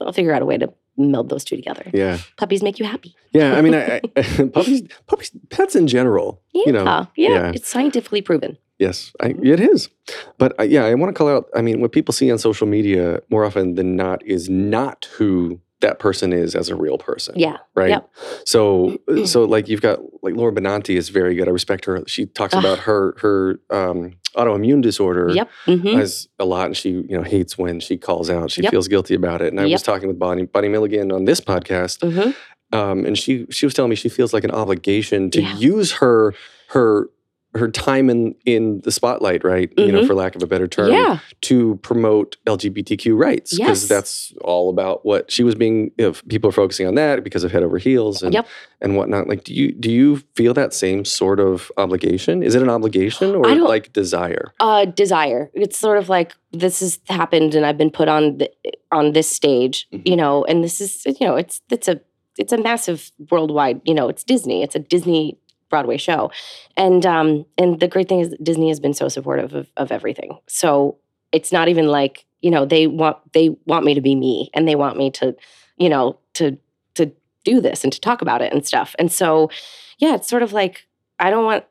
[0.00, 2.18] i'll figure out a way to meld those two together Yeah.
[2.36, 3.56] puppies make you happy Yeah.
[3.58, 4.22] I mean, I, I,
[4.54, 6.40] puppies, puppies, pets in general.
[6.52, 6.84] yeah You know.
[7.16, 7.52] yeah, yeah.
[7.54, 9.88] it's scientifically proven Yes, I, it is.
[10.36, 11.44] But uh, yeah, I want to call out.
[11.54, 15.60] I mean, what people see on social media more often than not is not who
[15.84, 17.34] that person is as a real person.
[17.36, 17.90] yeah Right.
[17.90, 18.10] Yep.
[18.46, 21.46] So, so like you've got like Laura Benanti is very good.
[21.48, 22.02] I respect her.
[22.06, 22.64] She talks Ugh.
[22.64, 23.98] about her her um,
[24.34, 25.30] autoimmune disorder.
[25.40, 28.50] yep hmm As a lot, and she you know hates when she calls out.
[28.50, 28.70] She Yep.
[28.72, 29.48] feels guilty about it.
[29.52, 29.72] And I Yep.
[29.76, 32.30] was talking with Bonnie Bonnie Milligan on this podcast, hmm
[32.72, 35.56] um, and she she was telling me she feels like an obligation to Yeah.
[35.74, 36.34] use her
[36.68, 37.08] her
[37.56, 39.72] her time in in the spotlight, right?
[39.78, 40.06] You know, Mhm.
[40.06, 43.88] for lack of a better term, yeah to promote LGBTQ rights because Yes.
[43.88, 45.90] that's all about what she was being.
[45.98, 48.46] If people are focusing on that because of head over heels and Yep.
[48.80, 49.28] and whatnot.
[49.28, 52.42] Like, do you do you feel that same sort of obligation?
[52.42, 54.52] Is it an obligation or like desire?
[54.60, 58.48] uh desire it's sort of like this has happened and i've been put on the,
[58.92, 60.08] on this stage Mhm.
[60.08, 62.00] you know and this is you know it's it's a
[62.38, 65.36] it's a massive worldwide you know it's disney it's a disney
[65.74, 66.30] broadway show
[66.76, 67.28] and um
[67.60, 70.96] and the great thing is disney has been so supportive of, of everything so
[71.32, 74.68] it's not even like you know they want they want me to be me and
[74.68, 75.34] they want me to
[75.76, 76.04] you know
[76.38, 76.56] to
[76.98, 77.04] to
[77.44, 79.50] do this and to talk about it and stuff and so
[79.98, 80.86] yeah it's sort of like
[81.18, 81.64] i don't want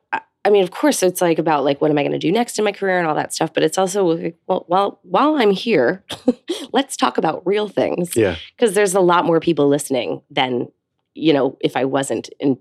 [0.45, 2.59] I- mean, of course, it's like about like what am I going to do next
[2.59, 3.53] in my career and all that stuff.
[3.53, 6.03] But it's also like, well, while while I'm here,
[6.73, 8.35] let's talk about real things Yeah.
[8.57, 10.67] because there's a lot more people listening than
[11.15, 12.57] you know if I wasn't in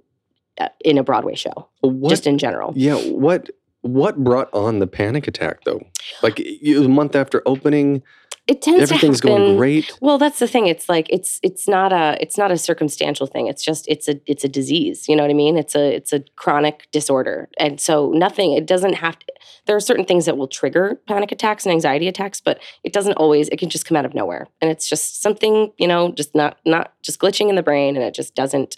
[0.61, 2.73] Uh, in a Broadway show, What, just in general.
[2.77, 2.97] yeah.
[2.97, 3.49] What
[3.81, 5.81] what brought on the panic attack though?
[6.23, 8.03] Like a month after opening,
[8.47, 9.45] It tends everything's to happen.
[9.45, 9.91] going great.
[10.03, 10.67] Well, that's the thing.
[10.67, 13.47] It's like it's it's not a it's not a circumstantial thing.
[13.47, 15.09] It's just it's a it's a disease.
[15.09, 15.57] You know what I mean?
[15.57, 18.53] It's a it's a chronic disorder, and so nothing.
[18.53, 19.27] It doesn't have to.
[19.67, 23.15] There are certain things that will trigger panic attacks and anxiety attacks, but it doesn't
[23.15, 23.49] always.
[23.49, 26.59] It can just come out of nowhere, and it's just something you know, just not
[26.67, 28.77] not just glitching in the brain, and it just doesn't.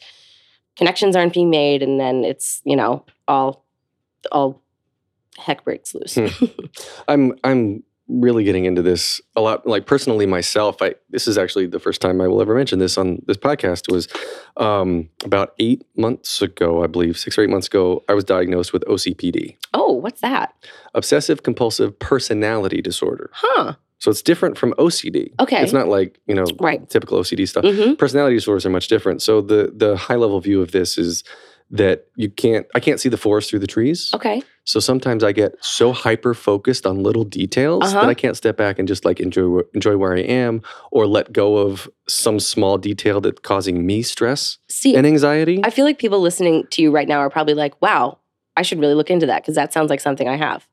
[0.76, 3.64] Connections aren't being made, and then it's you know all
[4.32, 4.62] all
[5.38, 6.14] heck breaks loose.
[6.14, 6.46] Hmm.
[7.08, 9.66] I'm I'm really getting into this a lot.
[9.66, 12.98] Like personally, myself, I this is actually the first time I will ever mention this
[12.98, 13.90] on this podcast.
[13.90, 14.08] Was
[14.56, 18.04] um, about eight months ago, I believe, six or eight months ago.
[18.08, 20.54] I was diagnosed with OCPD, oh, what's that?
[20.94, 23.30] obsessive compulsive personality disorder.
[23.32, 23.74] Huh?
[24.04, 25.32] So it's different from OCD.
[25.40, 25.62] Okay.
[25.62, 26.86] It's not like you know Right.
[26.90, 27.64] typical OCD stuff.
[27.64, 29.22] hmm Personality disorders are much different.
[29.22, 31.24] So the the high level view of this is
[31.70, 34.10] that you can't I can't see the forest through the trees.
[34.12, 34.42] Okay.
[34.64, 38.00] So sometimes I get so hyper focused on little details Uh-huh.
[38.00, 40.60] that I can't step back and just like enjoy enjoy where I am
[40.92, 45.62] or let go of some small detail that's causing me stress See, and anxiety.
[45.64, 48.18] I feel like people listening to you right now are probably like, wow,
[48.54, 50.66] I should really look into that because that sounds like something I have.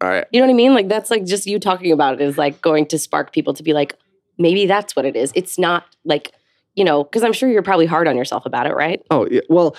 [0.00, 0.74] I, You know what I mean?
[0.74, 3.62] Like, that's like just you talking about it is like going to spark people to
[3.62, 3.94] be like,
[4.38, 5.32] maybe that's what it is.
[5.34, 6.32] It's not like,
[6.74, 9.00] you know, because I'm sure you're probably hard on yourself about it, right?
[9.10, 9.74] oh yeah, well,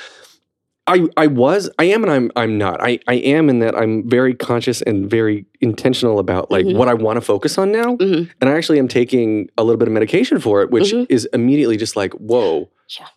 [0.89, 2.81] I I was I am and I'm I'm not.
[2.81, 6.77] I I am in that I'm very conscious and very intentional about like Mhm.
[6.77, 7.97] what I want to focus on now.
[7.97, 8.29] Mhm.
[8.39, 11.05] And I actually am taking a little bit of medication for it, which Mhm.
[11.09, 13.07] is immediately just like, whoa, Yeah.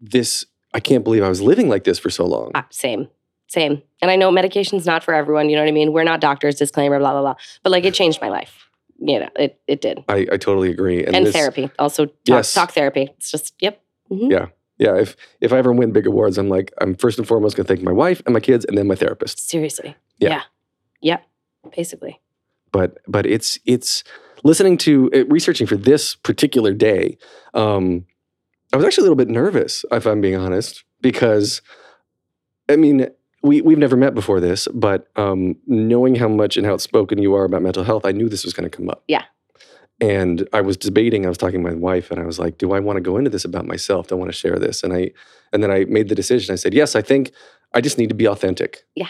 [0.00, 0.44] this
[0.74, 2.50] I can't believe I was living like this for so long.
[2.56, 3.08] Ah, same,
[3.50, 3.82] same.
[4.00, 5.50] And I know medication's not for everyone.
[5.50, 5.92] You know what I mean?
[5.92, 7.34] We're not doctors, disclaimer, blah, blah, blah.
[7.62, 8.68] But like, it changed my life.
[8.98, 10.04] you know, it it did.
[10.08, 11.04] I, I totally agree.
[11.04, 12.54] And, this- therapy, also talk, Yes.
[12.54, 13.08] talk therapy.
[13.18, 13.82] It's just yep.
[14.10, 14.30] Mhm.
[14.30, 14.46] Yeah.
[14.78, 14.96] Yeah.
[14.96, 17.82] If if I ever win big awards, I'm like, I'm first and foremost gonna thank
[17.82, 19.48] my wife and my kids and then my therapist.
[19.48, 19.94] Seriously.
[20.18, 20.28] Yeah.
[20.30, 20.42] Yeah.
[21.02, 21.20] Yep.
[21.76, 22.20] Basically.
[22.72, 24.04] But but it's it's
[24.44, 27.18] listening to uh, researching for this particular day.
[27.54, 28.06] Um,
[28.72, 31.60] I was actually a little bit nervous, if I'm being honest, because
[32.68, 33.08] I mean,
[33.42, 37.34] we we've never met before this, but um, knowing how much and how outspoken you
[37.34, 39.02] are about mental health, I knew this was going to come up.
[39.08, 39.24] Yeah.
[40.00, 41.26] And I was debating.
[41.26, 43.16] I was talking to my wife, and I was like, "Do I want to go
[43.16, 44.08] into this about myself?
[44.08, 45.10] Do I want to share this?" And I,
[45.52, 46.52] and then I made the decision.
[46.52, 47.32] I said, "Yes, I think
[47.74, 49.08] I just need to be authentic." Yeah.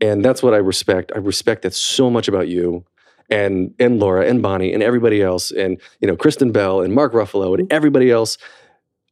[0.00, 1.12] And that's what I respect.
[1.14, 2.84] I respect that so much about you,
[3.28, 7.12] and and Laura and Bonnie and everybody else, and you know Kristen Bell and Mark
[7.12, 8.38] Ruffalo and everybody else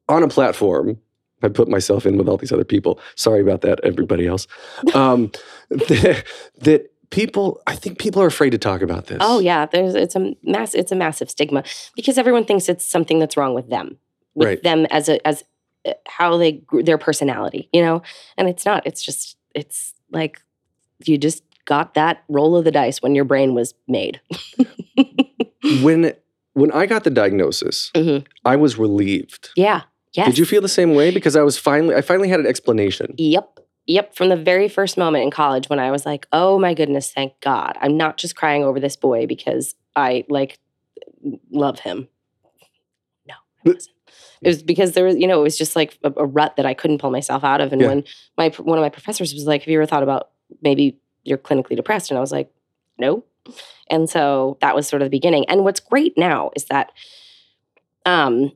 [0.08, 0.98] on a platform.
[1.42, 2.98] I put myself in with all these other people.
[3.16, 4.46] Sorry about that, everybody else.
[4.94, 5.30] Um,
[5.70, 6.24] that,
[6.60, 9.18] that people, I think people are afraid to talk about this.
[9.20, 11.64] Oh yeah, there's it's a mass it's a massive stigma
[11.96, 13.98] because everyone thinks it's something that's wrong with them,
[14.34, 14.62] with Right.
[14.62, 15.44] them as a as
[15.86, 18.02] uh, how they their personality, you know,
[18.36, 18.86] and it's not.
[18.86, 20.40] It's just it's like
[21.04, 24.20] you just got that roll of the dice when your brain was made.
[25.82, 26.12] When
[26.54, 28.26] when I got the diagnosis, Mhm.
[28.44, 29.50] I was relieved.
[29.56, 29.82] Yeah.
[30.14, 30.26] Yes.
[30.28, 31.10] Did you feel the same way?
[31.10, 33.14] Because I was finally, I finally had an explanation.
[33.18, 33.60] Yep.
[33.86, 34.14] Yep.
[34.14, 37.38] From the very first moment in college when I was like, oh my goodness, thank
[37.40, 37.76] God.
[37.80, 40.58] I'm not just crying over this boy because I like
[41.50, 42.08] love him.
[43.26, 43.34] No,
[43.66, 43.88] I wasn't.
[44.42, 46.66] It was because there was, you know, it was just like a, a rut that
[46.66, 47.72] I couldn't pull myself out of.
[47.72, 47.88] And Yeah.
[47.88, 48.04] when
[48.36, 50.30] my one of my professors was like, "Have you ever thought about
[50.62, 52.52] maybe you're clinically depressed?" And I was like,
[52.98, 53.24] "No."
[53.88, 55.44] And so that was sort of the beginning.
[55.48, 56.90] And what's great now is that,
[58.04, 58.50] um,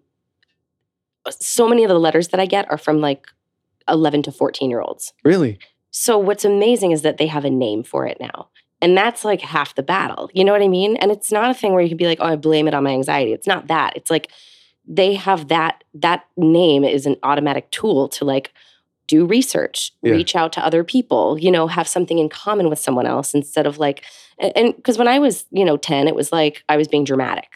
[1.30, 3.26] so many of the letters that I get are from like
[3.88, 5.12] 11 to 14 year olds.
[5.24, 5.58] Really?
[5.90, 8.48] So what's amazing is that they have a name for it now.
[8.82, 10.30] And that's like half the battle.
[10.34, 10.96] You know what I mean?
[10.96, 12.84] And it's not a thing where you can be like, "Oh, I blame it on
[12.84, 13.96] my anxiety." It's not that.
[13.96, 14.30] It's like
[14.86, 18.52] they have that that name is an automatic tool to like
[19.08, 20.12] do research, Yeah.
[20.12, 23.66] reach out to other people, you know, have something in common with someone else instead
[23.66, 24.02] of like
[24.38, 27.48] and because when I was, you know, 10, it was like I was being dramatic.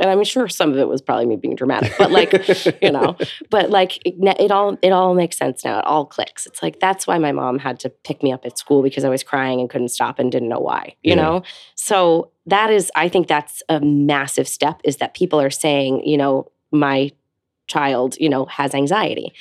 [0.00, 2.32] And I'm sure some of it was probably me being dramatic, but like
[2.82, 3.16] you know
[3.50, 5.78] but like it, it all it all makes sense now.
[5.78, 6.46] It all clicks.
[6.46, 9.08] It's like that's why my mom had to pick me up at school because i
[9.08, 11.22] was crying and couldn't stop and didn't know why you Yeah.
[11.22, 11.42] know?
[11.74, 16.16] So that is i think that's a massive step is that people are saying you
[16.16, 17.12] know my
[17.68, 19.32] child you know has anxiety.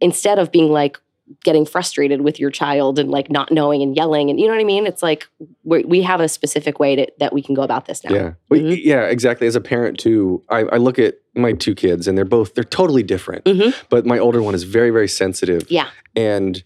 [0.00, 0.98] Instead of being like
[1.44, 4.60] getting frustrated with your child and like not knowing and yelling and you know what
[4.60, 5.26] i mean it's like
[5.62, 8.32] we we have a specific way to, that we can go about this now Yeah.
[8.50, 8.68] Well, Mhm.
[8.70, 9.46] y- yeah, exactly.
[9.46, 12.64] As a parent too, I, I look at my two kids and they're both, they're
[12.64, 13.44] totally different.
[13.44, 13.72] Mhm.
[13.88, 15.70] But my older one is very, very sensitive.
[15.70, 15.88] Yeah.
[16.14, 16.62] And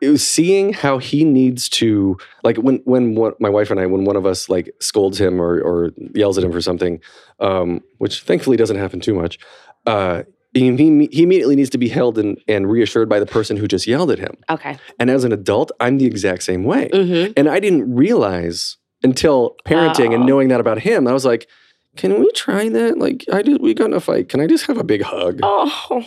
[0.00, 3.86] it was seeing how he needs to, like when, when one, my wife and I,
[3.86, 7.00] when one of us like scolds him or, or yells at him for something,
[7.40, 9.38] um, which thankfully doesn't happen too much,
[9.86, 10.22] uh,
[10.54, 13.86] he, he immediately needs to be held and, and reassured by the person who just
[13.86, 14.36] yelled at him.
[14.50, 16.90] okay And as an adult, I'm the exact same way.
[16.92, 20.14] hmm And I didn't realize until parenting Oh.
[20.14, 21.08] and knowing that about him.
[21.08, 21.48] I was like,
[21.96, 22.98] can we try that?
[22.98, 24.28] Like, I did, we got in a fight.
[24.28, 25.40] Can I just have a big hug?
[25.42, 26.06] oh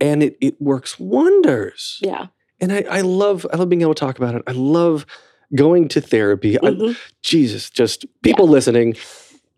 [0.00, 1.98] And it, it works wonders.
[2.02, 2.26] yeah
[2.60, 4.42] And I, I love, I love being able to talk about it.
[4.46, 5.06] I love
[5.54, 6.58] going to therapy.
[6.58, 6.96] I- Mhm.
[7.22, 8.96] Jesus, just people listening.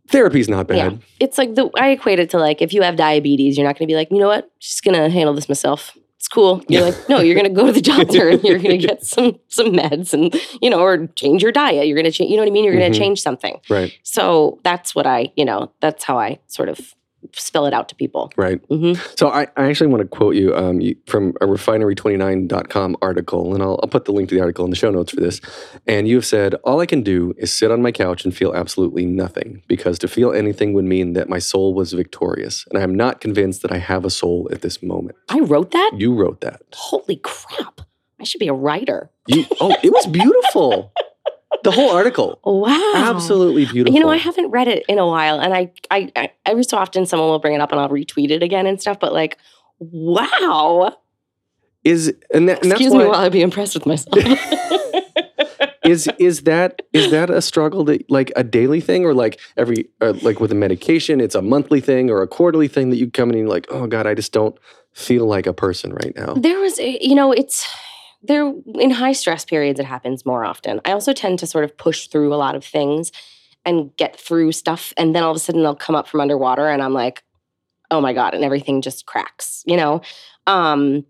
[0.08, 0.92] Therapy's not bad.
[0.92, 0.98] Yeah.
[1.18, 3.88] it's like the I equate it to like if you have diabetes, you're not going
[3.88, 5.96] to be like, you know what, just gonna handle this myself.
[6.16, 6.62] It's cool.
[6.68, 9.68] You're like, no, you're gonna go to the doctor and you're gonna get some some
[9.68, 11.86] meds and you know, or change your diet.
[11.86, 12.30] You're gonna change.
[12.30, 12.64] You know what I mean?
[12.64, 12.98] You're gonna mm-hmm.
[12.98, 13.60] change something.
[13.68, 16.94] Right, So that's what I, you know, that's how I sort of
[17.32, 18.32] spell it out to people.
[18.36, 18.60] right.
[18.68, 23.54] hmm So I, I actually want to quote you, um, you from a refinery29.com article,
[23.54, 25.40] and I'll, I'll put the link to the article in the show notes for this.
[25.86, 28.54] And you have said, All I can do is sit on my couch and feel
[28.54, 32.64] absolutely nothing, because to feel anything would mean that my soul was victorious.
[32.70, 35.16] And I am not convinced that I have a soul at this moment.
[35.28, 35.92] I wrote that.
[35.96, 36.62] You wrote that.
[36.72, 37.80] Holy crap!
[38.20, 39.10] I should be a writer.
[39.26, 40.92] You, oh, it was beautiful.
[41.62, 42.40] the whole article.
[42.44, 42.92] Wow.
[42.94, 43.94] Absolutely beautiful.
[43.94, 46.76] You know, I haven't read it in a while, and I, I, I, every so
[46.76, 48.98] often someone will bring it up, and I'll retweet it again and stuff.
[49.00, 49.38] But like,
[49.78, 50.96] wow!
[51.84, 54.18] is and, that, and that's Excuse why, me while I be impressed with myself.
[55.84, 59.86] is is that is that a struggle that like a daily thing or like every
[60.00, 63.10] uh, like with a medication it's a monthly thing or a quarterly thing that you
[63.10, 64.56] come in and you're like oh god i just don't
[64.94, 67.68] feel like a person right now there was, you know, it's
[68.26, 69.78] there in high stress periods.
[69.78, 70.80] It happens more often.
[70.84, 73.12] I also tend to sort of push through a lot of things
[73.64, 76.68] and get through stuff, and then all of a sudden they'll come up from underwater,
[76.68, 77.22] and I'm like,
[77.90, 79.62] oh my god, and everything just cracks.
[79.66, 80.02] You know,
[80.46, 81.04] um,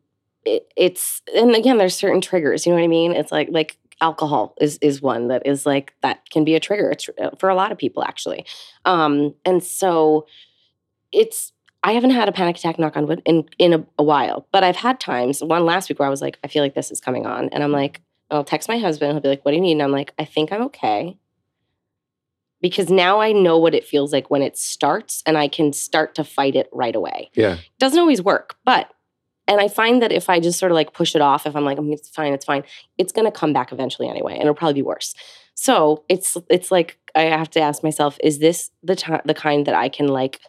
[0.44, 2.66] it, it's and again, there's certain triggers.
[2.66, 3.12] You know what I mean?
[3.12, 6.92] It's like like alcohol is is one that is like that can be a trigger
[7.20, 8.44] uh, for a lot of people actually
[8.84, 10.26] um and so
[11.12, 11.52] it's
[11.84, 14.64] i haven't had a panic attack knock on wood in in a, a while but
[14.64, 17.00] i've had times one last week where i was like i feel like this is
[17.00, 19.62] coming on and i'm like i'll text my husband he'll be like what do you
[19.62, 19.72] need?
[19.72, 21.16] And i'm like i think i'm okay.
[22.60, 26.14] Because now i know what it feels like when it starts and i can start
[26.16, 27.30] to fight it right away.
[27.34, 27.54] Yeah.
[27.54, 28.90] it doesn't always work but
[29.46, 31.64] and i find that if i just sort of like push it off if i'm
[31.66, 32.64] like "Mm, it's fine it's fine
[32.96, 35.14] it's going to come back eventually anyway and it'll probably be worse.
[35.54, 39.66] So it's it's like i have to ask myself is this the time the kind
[39.66, 40.40] that i can like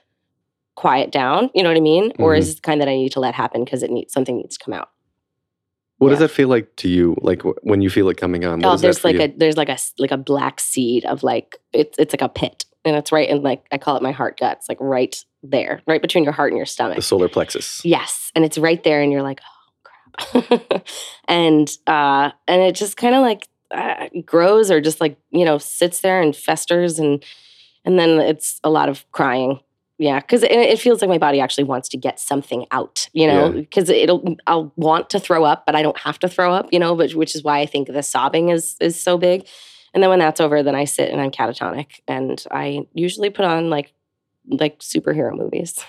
[0.76, 2.38] quiet down you know what i mean or Mhm.
[2.40, 4.64] is the kind that i need to let happen because it needs something needs to
[4.66, 4.90] come out
[5.98, 6.28] What does Yeah.
[6.28, 7.16] that feel like to you?
[7.22, 8.60] Like when you feel it coming on?
[8.60, 9.22] What oh there's like you?
[9.22, 12.66] a there's like a like a black seed of like it's it's like a pit
[12.84, 15.82] and it's right in like i call it my heart gut it's like right there
[15.88, 17.82] right between your heart and your stomach the solar plexus.
[17.86, 20.86] Yes, and it's right there, and you're like, oh crap,
[21.30, 25.58] and uh, and it just kind of like uh, grows or just like you know
[25.58, 27.24] sits there and festers, and
[27.86, 29.60] and then it's a lot of crying.
[29.98, 33.28] Yeah, because it, it feels like my body actually wants to get something out, you
[33.28, 33.62] know, Yeah.
[33.62, 36.80] because it'll I'll want to throw up, but I don't have to throw up, you
[36.80, 39.48] know, but which is why I think the sobbing is is so big.
[39.94, 43.46] And then when that's over, then I sit and I'm catatonic, and I usually put
[43.46, 43.94] on like
[44.50, 45.82] like superhero movies.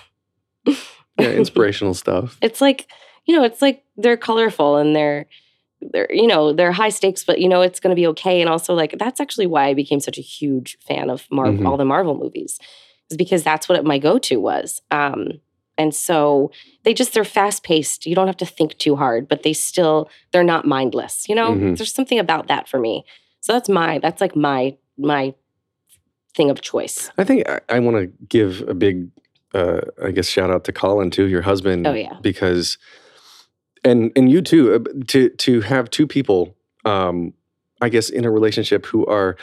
[0.65, 0.75] Yeah,
[1.31, 2.37] inspirational stuff.
[2.41, 2.87] it's like
[3.25, 5.25] you know it's like they're colorful and they're
[5.81, 8.49] they're you know they're high stakes but you know it's going to be okay and
[8.49, 11.67] also like that's actually why i became such a huge fan of marvel Mhm.
[11.67, 12.59] all the marvel movies
[13.09, 15.27] is because that's what my go-to was um
[15.77, 16.51] and so
[16.83, 20.09] they just they're fast paced you don't have to think too hard but they still
[20.31, 21.77] they're not mindless you know Mhm.
[21.77, 23.05] there's something about that for me
[23.39, 25.33] so that's my that's like my my
[26.35, 29.09] thing of choice I think I, I want to give a big,
[29.55, 31.87] uh, I guess, shout out to Colin too, your husband.
[31.87, 32.13] Oh, yeah.
[32.21, 32.77] because,
[33.83, 36.55] and and you too, uh, to to have two people,
[36.85, 37.33] um,
[37.81, 39.35] I guess, in a relationship who are.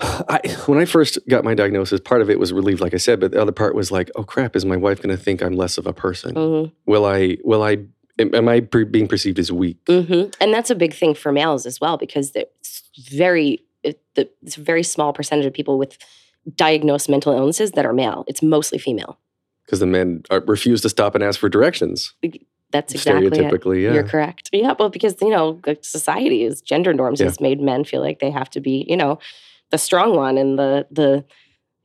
[0.28, 3.20] I, when I first got my diagnosis, part of it was relief, like I said,
[3.20, 4.56] but the other part was like, "Oh crap!
[4.56, 6.34] Is my wife going to think I'm less of a person?
[6.34, 6.72] Mhm.
[6.86, 7.36] Will I?
[7.44, 7.78] Will I?
[8.18, 11.66] Am, I pre- being perceived as weak?" hmm And that's a big thing for males
[11.66, 15.98] as well because it's very it, the, it's a very small percentage of people with
[16.56, 18.24] diagnosed mental illnesses that are male.
[18.26, 19.18] It's mostly female.
[19.64, 22.14] Because the men are, refuse to stop and ask for directions.
[22.72, 23.32] That's exactly it.
[23.32, 23.94] Stereotypically, yeah.
[23.94, 24.48] You're correct.
[24.52, 27.26] Yeah, well, because you know, society is gender norms Yeah.
[27.26, 29.18] has made men feel like they have to be, you know,
[29.70, 31.24] the strong one and the the,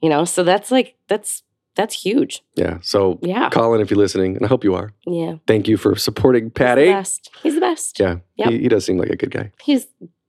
[0.01, 1.43] you know, so that's like that's
[1.75, 2.41] that's huge.
[2.55, 2.77] Yeah.
[2.81, 5.35] So, Yeah, Colin, if you're listening, and I hope you are, yeah.
[5.45, 6.85] thank you for supporting He's Patti.
[6.85, 7.31] the best.
[7.43, 7.99] He's the best.
[7.99, 8.49] Yeah, Yep.
[8.49, 9.51] he, he does seem like a good guy.
[9.61, 9.85] He's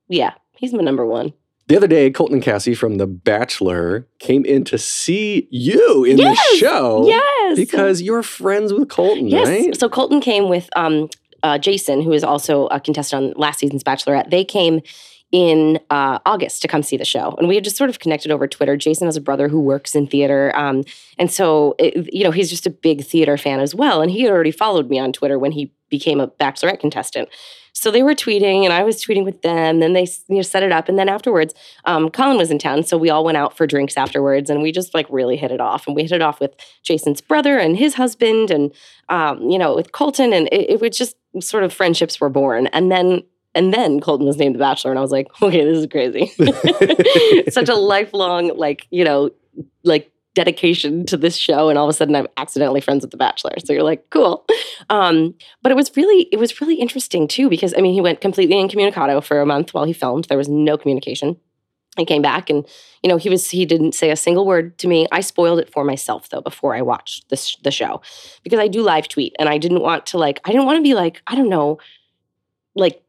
[0.09, 0.33] yeah.
[0.57, 1.35] He's my number one.
[1.69, 6.17] The other day, Colton and Cassie from The Bachelor came in to see you in
[6.19, 6.39] Yes!
[6.53, 7.07] the show.
[7.07, 9.47] Yes, Because you're friends with Colton, Yes.
[9.49, 9.77] right?
[9.77, 11.09] So Colton came with um,
[11.43, 14.31] uh, Jason, who is also a contestant on last season's Bachelorette.
[14.31, 14.81] They came
[15.33, 18.31] in uh, August to come see the show, and we had just sort of connected
[18.31, 18.77] over Twitter.
[18.77, 20.85] Jason has a brother who works in theater, um,
[21.19, 24.03] and so it, you know he's just a big theater fan as well.
[24.03, 27.29] And he had already followed me on Twitter when he became a Bachelorette contestant.
[27.73, 29.81] So they were tweeting, and I was tweeting with them.
[29.81, 31.55] Then they you know, set it up, and then afterwards,
[31.85, 34.73] um, Colin was in town, so we all went out for drinks afterwards, and we
[34.73, 35.87] just like really hit it off.
[35.87, 38.73] And we hit it off with Jason's brother and his husband, and
[39.09, 42.69] um, you know, with Colton, and it, it was just sort of friendships were born.
[42.69, 43.23] And then
[43.57, 46.27] and then Colton was named the Bachelor, and I was like, okay, this is crazy.
[47.51, 49.31] Such a lifelong, like you know,
[49.83, 53.17] like dedication to this show, and all of a sudden I'm accidentally friends with the
[53.17, 53.55] Bachelor.
[53.65, 54.45] So you're like, cool.
[54.91, 58.21] Um, but it was really, it was really interesting too because I mean, he went
[58.21, 60.27] completely incommunicado for a month while he filmed.
[60.27, 61.37] There was no communication.
[61.97, 62.67] He came back and
[63.03, 65.07] you know he was he didn't say a single word to me.
[65.11, 68.03] I spoiled it for myself though before I watched this the show
[68.43, 70.83] because I do live tweet and I didn't want to like I didn't want to
[70.83, 71.79] be like I don't know
[72.75, 73.03] like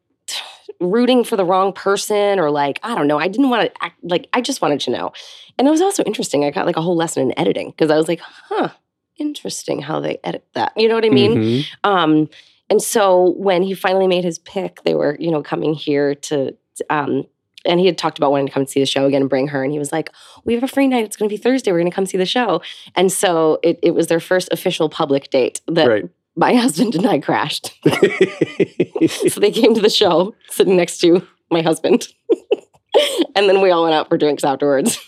[0.79, 3.17] rooting for the wrong person or like I don't know.
[3.17, 5.11] I didn't want to act like I just wanted to know.
[5.57, 6.43] And it was also interesting.
[6.45, 8.69] I got like a whole lesson in editing because I was like, huh,
[9.17, 10.73] interesting how they edit that.
[10.75, 11.35] You know what I mean?
[11.35, 11.65] Mhm.
[11.83, 12.29] Um,
[12.69, 16.55] and so when he finally made his pick, they were, you know, coming here to,
[16.89, 17.23] um,
[17.65, 19.63] and he had talked about wanting to come see the show again and bring her.
[19.63, 20.09] And he was like,
[20.45, 21.05] We have a free night.
[21.05, 21.71] It's going to be Thursday.
[21.71, 22.61] We're going to come see the show.
[22.95, 26.09] And so it, it was their first official public date that Right.
[26.37, 27.73] My husband and I crashed.
[29.29, 32.07] so they came to the show sitting next to my husband.
[33.35, 34.99] and then we all went out for drinks afterwards.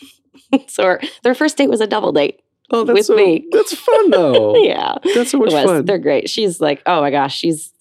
[0.67, 2.41] so our, their first date was a double date.
[2.71, 3.47] oh, that's With so, me.
[3.51, 4.55] That's fun though.
[4.57, 4.95] Yeah.
[5.15, 5.85] That's so much fun.
[5.85, 6.29] They're great.
[6.29, 7.71] She's like, oh my gosh, she's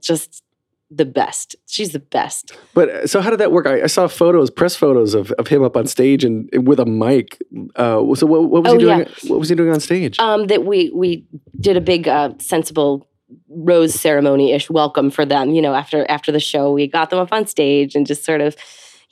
[0.00, 0.42] just
[0.90, 1.54] the best.
[1.66, 2.56] She's the best.
[2.74, 3.66] But uh, so how did that work?
[3.66, 6.86] I, I saw photos, press photos of, of him up on stage and with a
[6.86, 7.38] mic.
[7.76, 8.98] Uh, so what, what was Oh, he doing?
[9.00, 9.08] yeah.
[9.30, 10.18] What was he doing on stage?
[10.18, 11.26] Um, that we we
[11.60, 13.06] did a big uh, sensible
[13.50, 15.50] rose ceremony ish welcome for them.
[15.50, 18.40] You know, after after the show, we got them up on stage and just sort
[18.40, 18.56] of,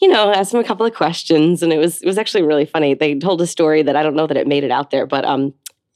[0.00, 2.64] you know, asked them a couple of questions, and it was it was actually really
[2.64, 2.94] funny.
[2.94, 5.26] They told a story that I don't know that it made it out there, but
[5.26, 5.52] um,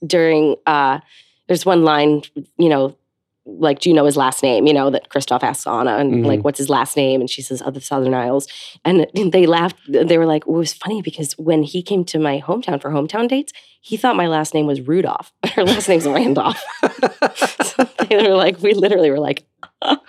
[0.07, 1.01] during uh,
[1.49, 2.23] there's one line,
[2.59, 2.97] you know,
[3.47, 4.67] like, do you know his last name?
[4.67, 6.27] You know, that Kristoff asks Anna, and Mhm.
[6.27, 7.21] like, what's his last name?
[7.21, 8.47] And she says, of the Southern Isles.
[8.85, 9.77] And they laughed.
[9.89, 12.91] They were like, well, it was funny because when he came to my hometown for
[12.91, 15.33] hometown dates, he thought my last name was Rudolph.
[15.55, 16.63] Her last name's Randolph.
[17.35, 19.45] so they were like, we literally were like,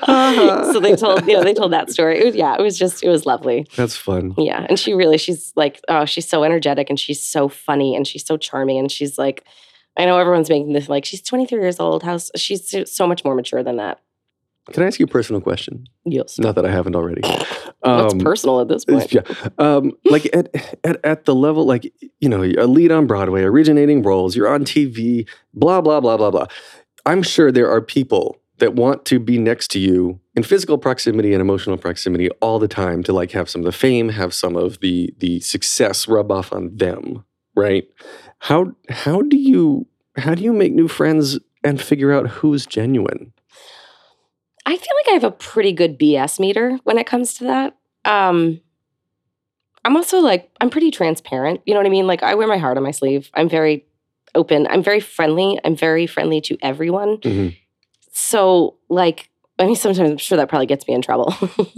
[0.05, 2.19] so they told, you know, they told that story.
[2.19, 3.65] It was, yeah, it was just, it was lovely.
[3.77, 4.33] That's fun.
[4.37, 4.65] Yeah.
[4.67, 8.25] And she really, she's like, oh, she's so energetic and she's so funny and she's
[8.25, 8.77] so charming.
[8.77, 9.45] And she's like,
[9.97, 12.03] I know everyone's making this like, she's 23 years old.
[12.03, 13.99] How's she's so- much more mature than that.
[14.71, 15.85] Can I ask you a personal question?
[16.05, 16.37] Yes.
[16.37, 17.21] Not that I haven't already.
[17.83, 19.11] That's Um, personal at this point.
[19.13, 19.21] Yeah.
[19.57, 24.03] Um, like at, at at the level, like you know, a lead on Broadway, originating
[24.03, 26.45] roles, you're on TV, blah blah blah blah blah.
[27.07, 31.33] I'm sure there are people that want to be next to you in physical proximity
[31.33, 34.55] and emotional proximity all the time to like have some of the fame, have some
[34.55, 37.25] of the the success rub off on them,
[37.61, 37.87] right?
[38.39, 39.87] How how do you
[40.17, 43.33] how do you make new friends and figure out who's genuine?
[44.65, 47.77] I feel like I have a pretty good BS meter when it comes to that.
[48.05, 48.61] Um,
[49.83, 51.61] I'm also like, I'm pretty transparent.
[51.65, 52.05] You know what I mean?
[52.05, 53.29] Like, I wear my heart on my sleeve.
[53.33, 53.85] I'm very
[54.35, 54.67] open.
[54.69, 55.59] I'm very friendly.
[55.63, 57.17] I'm very friendly to everyone.
[57.17, 57.57] Mhm.
[58.11, 61.33] So, like, I mean, sometimes I'm sure that probably gets me in trouble.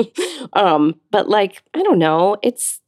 [0.54, 2.38] um, but like, I don't know.
[2.44, 2.80] It's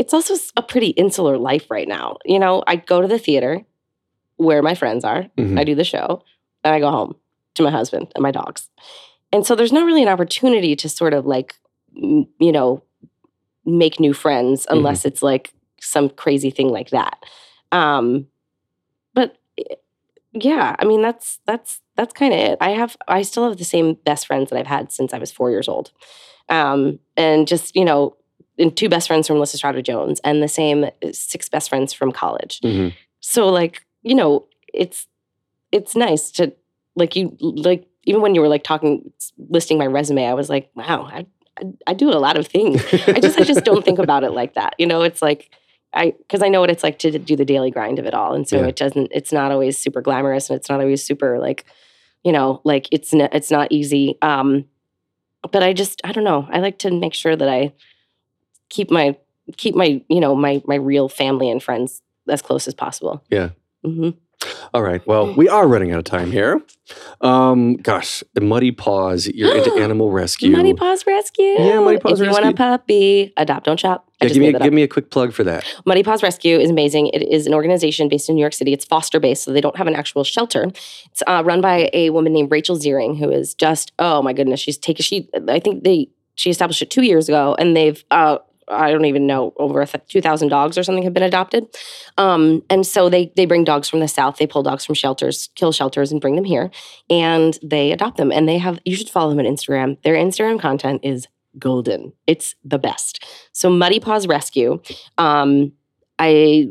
[0.00, 2.16] it's also a pretty insular life right now.
[2.24, 3.60] You know, I go to the theater
[4.36, 5.22] where my friends are.
[5.36, 5.58] Mhm.
[5.60, 6.22] I do the show,
[6.64, 7.14] and I go home
[7.56, 8.68] to my husband and my dogs.
[9.32, 11.54] And so there's not really an opportunity to sort of like,
[11.96, 12.82] m- you know,
[13.66, 17.16] make new friends unless it's like some crazy thing like that.
[17.70, 18.26] Um,
[19.14, 19.74] but eh,
[20.32, 22.58] yeah, I mean that's that's that's kind of it.
[22.60, 25.30] I have I still have the same best friends that I've had since I was
[25.32, 25.92] four years old,
[26.48, 28.16] um, and just you know,
[28.60, 32.60] and two best friends from Lysistrata Jones, and the same six best friends from college.
[32.60, 32.92] Mhm.
[33.20, 35.06] So like you know, it's
[35.72, 36.52] it's nice to
[36.96, 39.12] like you like even when you were like talking
[39.50, 41.26] listing my resume, I was like, wow, I
[41.58, 42.82] I, I do a lot of things.
[43.08, 44.74] I just I just don't think about it like that.
[44.78, 45.50] You know, it's like
[45.92, 48.34] I because I know what it's like to do the daily grind of it all,
[48.34, 48.68] and so Yeah.
[48.68, 49.10] it doesn't.
[49.12, 51.64] It's not always super glamorous, and it's not always super like,
[52.24, 54.16] you know, like it's n- it's not easy.
[54.22, 54.64] Um,
[55.52, 56.46] but I just I don't know.
[56.50, 57.72] I like to make sure that I
[58.70, 59.16] keep my
[59.56, 63.22] keep my you know my my real family and friends as close as possible.
[63.30, 63.50] Yeah.
[63.84, 64.10] hmm
[64.72, 65.06] All right.
[65.06, 66.62] Well, we are running out of time here.
[67.20, 70.50] Um, gosh, Muddy Paws, you're into animal rescue.
[70.50, 71.44] Muddy Paws Rescue.
[71.44, 72.64] Yeah, Muddy Paws If you want Rescue.
[72.64, 74.08] a puppy, adopt, don't shop.
[74.20, 75.64] I Yeah, give me a, give me a quick plug for that.
[75.84, 77.08] Muddy Paws Rescue is amazing.
[77.08, 78.72] It is an organization based in New York City.
[78.72, 80.64] It's foster based, so they don't have an actual shelter.
[81.10, 84.60] It's uh, run by a woman named Rachel Ziering, who is just oh my goodness.
[84.60, 88.38] She's taken she I think they she established it two years ago, and they've uh,
[88.70, 91.66] I don't even know over two thousand dogs or something have been adopted.
[92.16, 94.36] Um, and so they they bring dogs from the south.
[94.36, 96.70] They pull dogs from shelters, kill shelters, and bring them here,
[97.08, 98.30] and they adopt them.
[98.32, 100.00] And they have you should follow them on Instagram.
[100.02, 101.26] Their Instagram content is
[101.58, 102.12] golden.
[102.26, 103.24] It's the best.
[103.52, 104.80] So Muddy Paws Rescue.
[105.18, 105.72] Um,
[106.18, 106.68] I.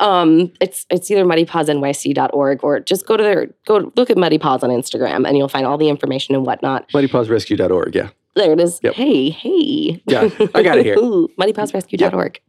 [0.00, 4.62] Um, it's it's either muddypawsnyc.org or just go to their go look at Muddy Paws
[4.62, 6.88] on Instagram and you'll find all the information and whatnot.
[6.90, 7.94] MuddyPawsRescue.org.
[7.94, 8.10] Yeah.
[8.34, 8.80] There it is.
[8.82, 8.94] Yep.
[8.94, 10.02] Hey, hey.
[10.06, 10.94] Yeah, I got it here.
[10.98, 12.40] Ooh, muddypawsrescue.org.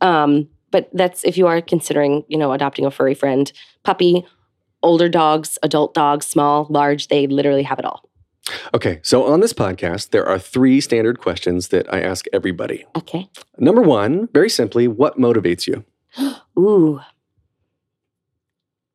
[0.00, 3.50] Um, but that's if you are considering, you know, adopting a furry friend,
[3.82, 4.26] puppy,
[4.82, 8.08] older dogs, adult dogs, small, large, they literally have it all.
[8.74, 9.00] Okay.
[9.02, 12.84] So on this podcast, there are three standard questions that I ask everybody.
[12.94, 13.28] Okay.
[13.58, 15.84] Number one, very simply, what motivates you?
[16.58, 17.00] Ooh.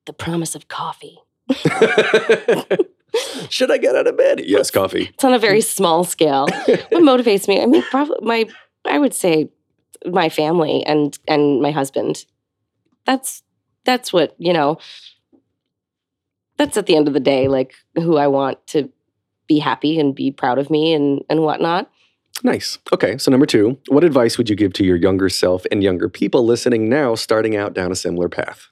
[0.05, 1.19] The promise of coffee.
[3.49, 4.41] Should I get out of bed?
[4.45, 5.09] Yes, coffee.
[5.13, 6.47] It's on a very small scale.
[6.65, 7.61] what motivates me?
[7.61, 8.45] I mean, probably my
[8.85, 9.49] I would say
[10.05, 12.25] my family and and my husband.
[13.05, 13.43] That's
[13.83, 14.77] that's what, you know,
[16.57, 18.89] that's at the end of the day, like who I want to
[19.47, 21.89] be happy and be proud of me and and whatnot.
[22.43, 22.79] Nice.
[22.93, 23.17] Okay.
[23.17, 26.45] So number two, what advice would you give to your younger self and younger people
[26.45, 28.67] listening now, starting out down a similar path?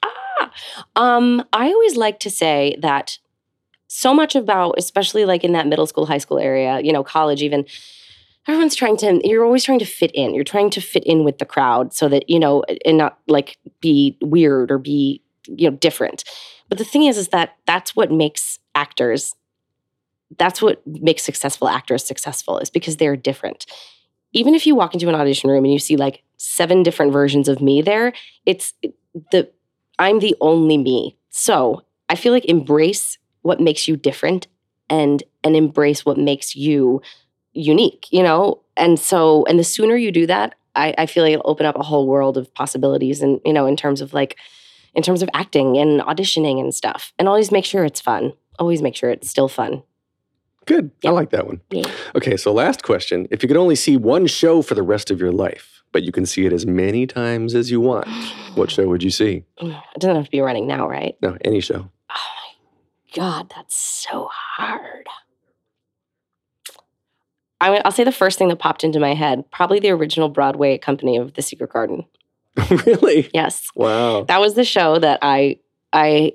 [0.96, 3.18] Um, I always like to say that
[3.92, 7.42] so much about, especially like in that middle school, high school area, you know, college
[7.42, 7.66] even,
[8.46, 10.32] everyone's trying to, you're always trying to fit in.
[10.32, 13.58] You're trying to fit in with the crowd so that, you know, and not like
[13.80, 16.22] be weird or be, you know, different.
[16.68, 19.34] But the thing is, is that that's what makes actors,
[20.38, 23.66] that's what makes successful actors successful is because they're different.
[24.32, 27.48] Even if you walk into an audition room and you see like seven different versions
[27.48, 28.12] of me there,
[28.46, 28.72] it's
[29.32, 29.50] the
[29.98, 31.16] I'm the only me.
[31.30, 34.46] So I feel like embrace what makes you different
[34.88, 37.00] and and embrace what makes you
[37.52, 38.60] unique, you know?
[38.76, 41.76] And so and the sooner you do that, I, I feel like it'll open up
[41.76, 44.36] a whole world of possibilities and you know, in terms of like
[44.94, 47.12] in terms of acting and auditioning and stuff.
[47.18, 48.32] And always make sure it's fun.
[48.58, 49.82] Always make sure it's still fun.
[50.66, 50.90] Good.
[51.04, 51.60] I like that one.
[51.70, 51.90] Yeah.
[52.14, 53.26] Okay, so last question.
[53.30, 56.12] If you could only see one show for the rest of your life, but you
[56.12, 58.06] can see it as many times as you want,
[58.54, 59.44] what show would you see?
[59.58, 61.16] It doesn't have to be running now, right?
[61.22, 61.90] No, any show.
[63.14, 65.06] God, that's so hard.
[67.60, 70.78] I, I'll say the first thing that popped into my head probably the original Broadway
[70.78, 72.06] company of The Secret Garden.
[72.86, 73.30] really?
[73.34, 73.68] Yes.
[73.74, 74.24] Wow.
[74.24, 75.58] That was the show that I,
[75.92, 76.32] I,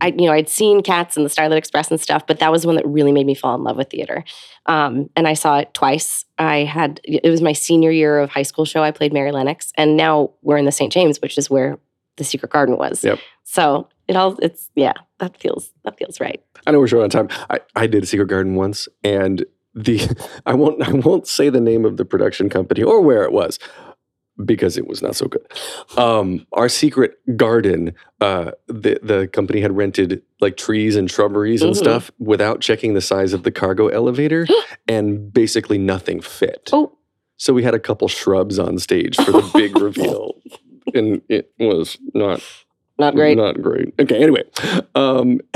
[0.00, 2.62] I, you know, I'd seen Cats and the Starlight Express and stuff, but that was
[2.62, 4.24] the one that really made me fall in love with theater.
[4.66, 6.24] Um, and I saw it twice.
[6.38, 8.82] I had, it was my senior year of high school show.
[8.82, 10.92] I played Mary Lennox, and now we're in the St.
[10.92, 11.78] James, which is where
[12.16, 13.02] the Secret Garden was.
[13.02, 13.18] Yep.
[13.44, 16.42] So it all, it's, yeah, that feels, that feels right.
[16.66, 17.28] I know we're short on time.
[17.50, 19.44] I, I did a secret garden once, and
[19.74, 20.00] the
[20.46, 23.58] I won't I won't say the name of the production company or where it was
[24.44, 25.46] because it was not so good.
[25.96, 31.74] Um, our secret garden, uh, the the company had rented like trees and shrubberies and
[31.74, 31.78] Mhm.
[31.78, 34.46] stuff without checking the size of the cargo elevator,
[34.88, 36.70] and basically nothing fit.
[36.72, 36.92] Oh,
[37.36, 40.34] So we had a couple shrubs on stage for the big reveal,
[40.94, 42.40] and it was not
[42.98, 43.36] not great.
[43.36, 43.94] not great.
[43.98, 44.42] Okay, anyway.
[44.94, 45.40] Um,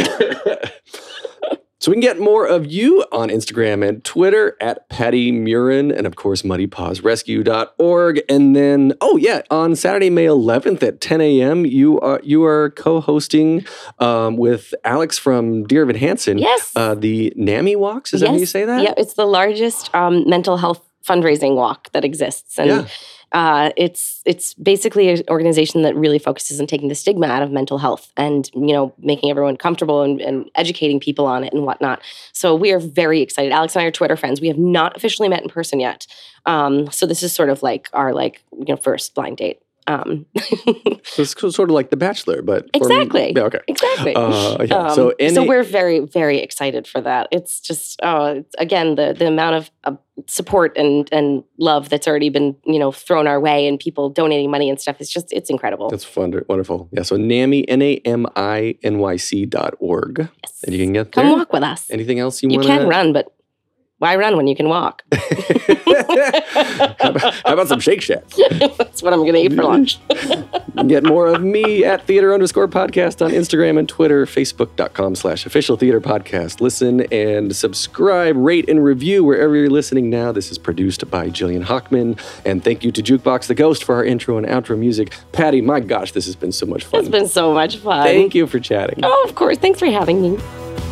[1.78, 6.06] so we can get more of you on Instagram and Twitter at Patti Murin and
[6.06, 8.22] of course muddypawsrescue.org.
[8.28, 12.70] And then, oh yeah, on Saturday, May 11th at 10 a.m., you are you are
[12.70, 13.66] co-hosting
[13.98, 16.38] um, with Alex from Dear Evan Hansen.
[16.38, 16.72] Yes.
[16.76, 18.14] Uh, the NAMI walks.
[18.14, 18.82] Is that how you say that?
[18.82, 22.86] Yeah, it's the largest um, mental health fundraising walk that exists, and Yeah.
[23.32, 27.50] uh, it's it's basically an organization that really focuses on taking the stigma out of
[27.50, 31.64] mental health and you know making everyone comfortable and, and educating people on it and
[31.64, 32.02] whatnot.
[32.32, 33.52] So we are very excited.
[33.52, 34.40] Alex and I are Twitter friends.
[34.40, 36.06] We have not officially met in person yet,
[36.44, 39.61] um, so this is sort of like our like you know first blind date.
[39.86, 40.26] Um,
[41.04, 43.32] So it's sort of like The Bachelor, but Exactly.
[43.34, 43.58] yeah, okay.
[43.66, 44.14] exactly.
[44.14, 44.76] Uh, yeah.
[44.86, 47.26] Um, so, so we're very, very excited for that.
[47.32, 49.96] It's just, oh, it's, again, the the amount of uh,
[50.28, 54.50] support and and love that's already been, you know, thrown our way, and people donating
[54.50, 54.96] money and stuff.
[55.00, 55.90] It's just, it's incredible.
[55.90, 56.88] That's fun, wonderful.
[56.92, 60.18] Yeah, so NAMI, N A M I N Y C dot org.
[60.44, 60.62] Yes.
[60.64, 61.36] And you can get Come there.
[61.36, 61.90] walk with us.
[61.90, 63.26] Anything else you, you want You can run, but
[64.02, 65.04] why run when you can walk?
[65.12, 65.18] how,
[66.98, 68.24] about, how about some Shake Shack?
[68.76, 70.00] that's what I'm going to eat for lunch.
[70.88, 75.76] Get more of me at theater underscore podcast on Instagram and Twitter, facebook.com slash official
[75.76, 76.60] theater podcast.
[76.60, 80.32] Listen and subscribe, rate, and review wherever you're listening now.
[80.32, 82.18] This is produced by Jillian Hockman.
[82.44, 85.12] And thank you to Jukebox the Ghost for our intro and outro music.
[85.30, 86.98] Patti, my gosh, this has been so much fun.
[86.98, 88.04] It's been so much fun.
[88.04, 88.98] Thank you for chatting.
[89.04, 89.58] Oh, of course.
[89.58, 90.91] Thanks for having me.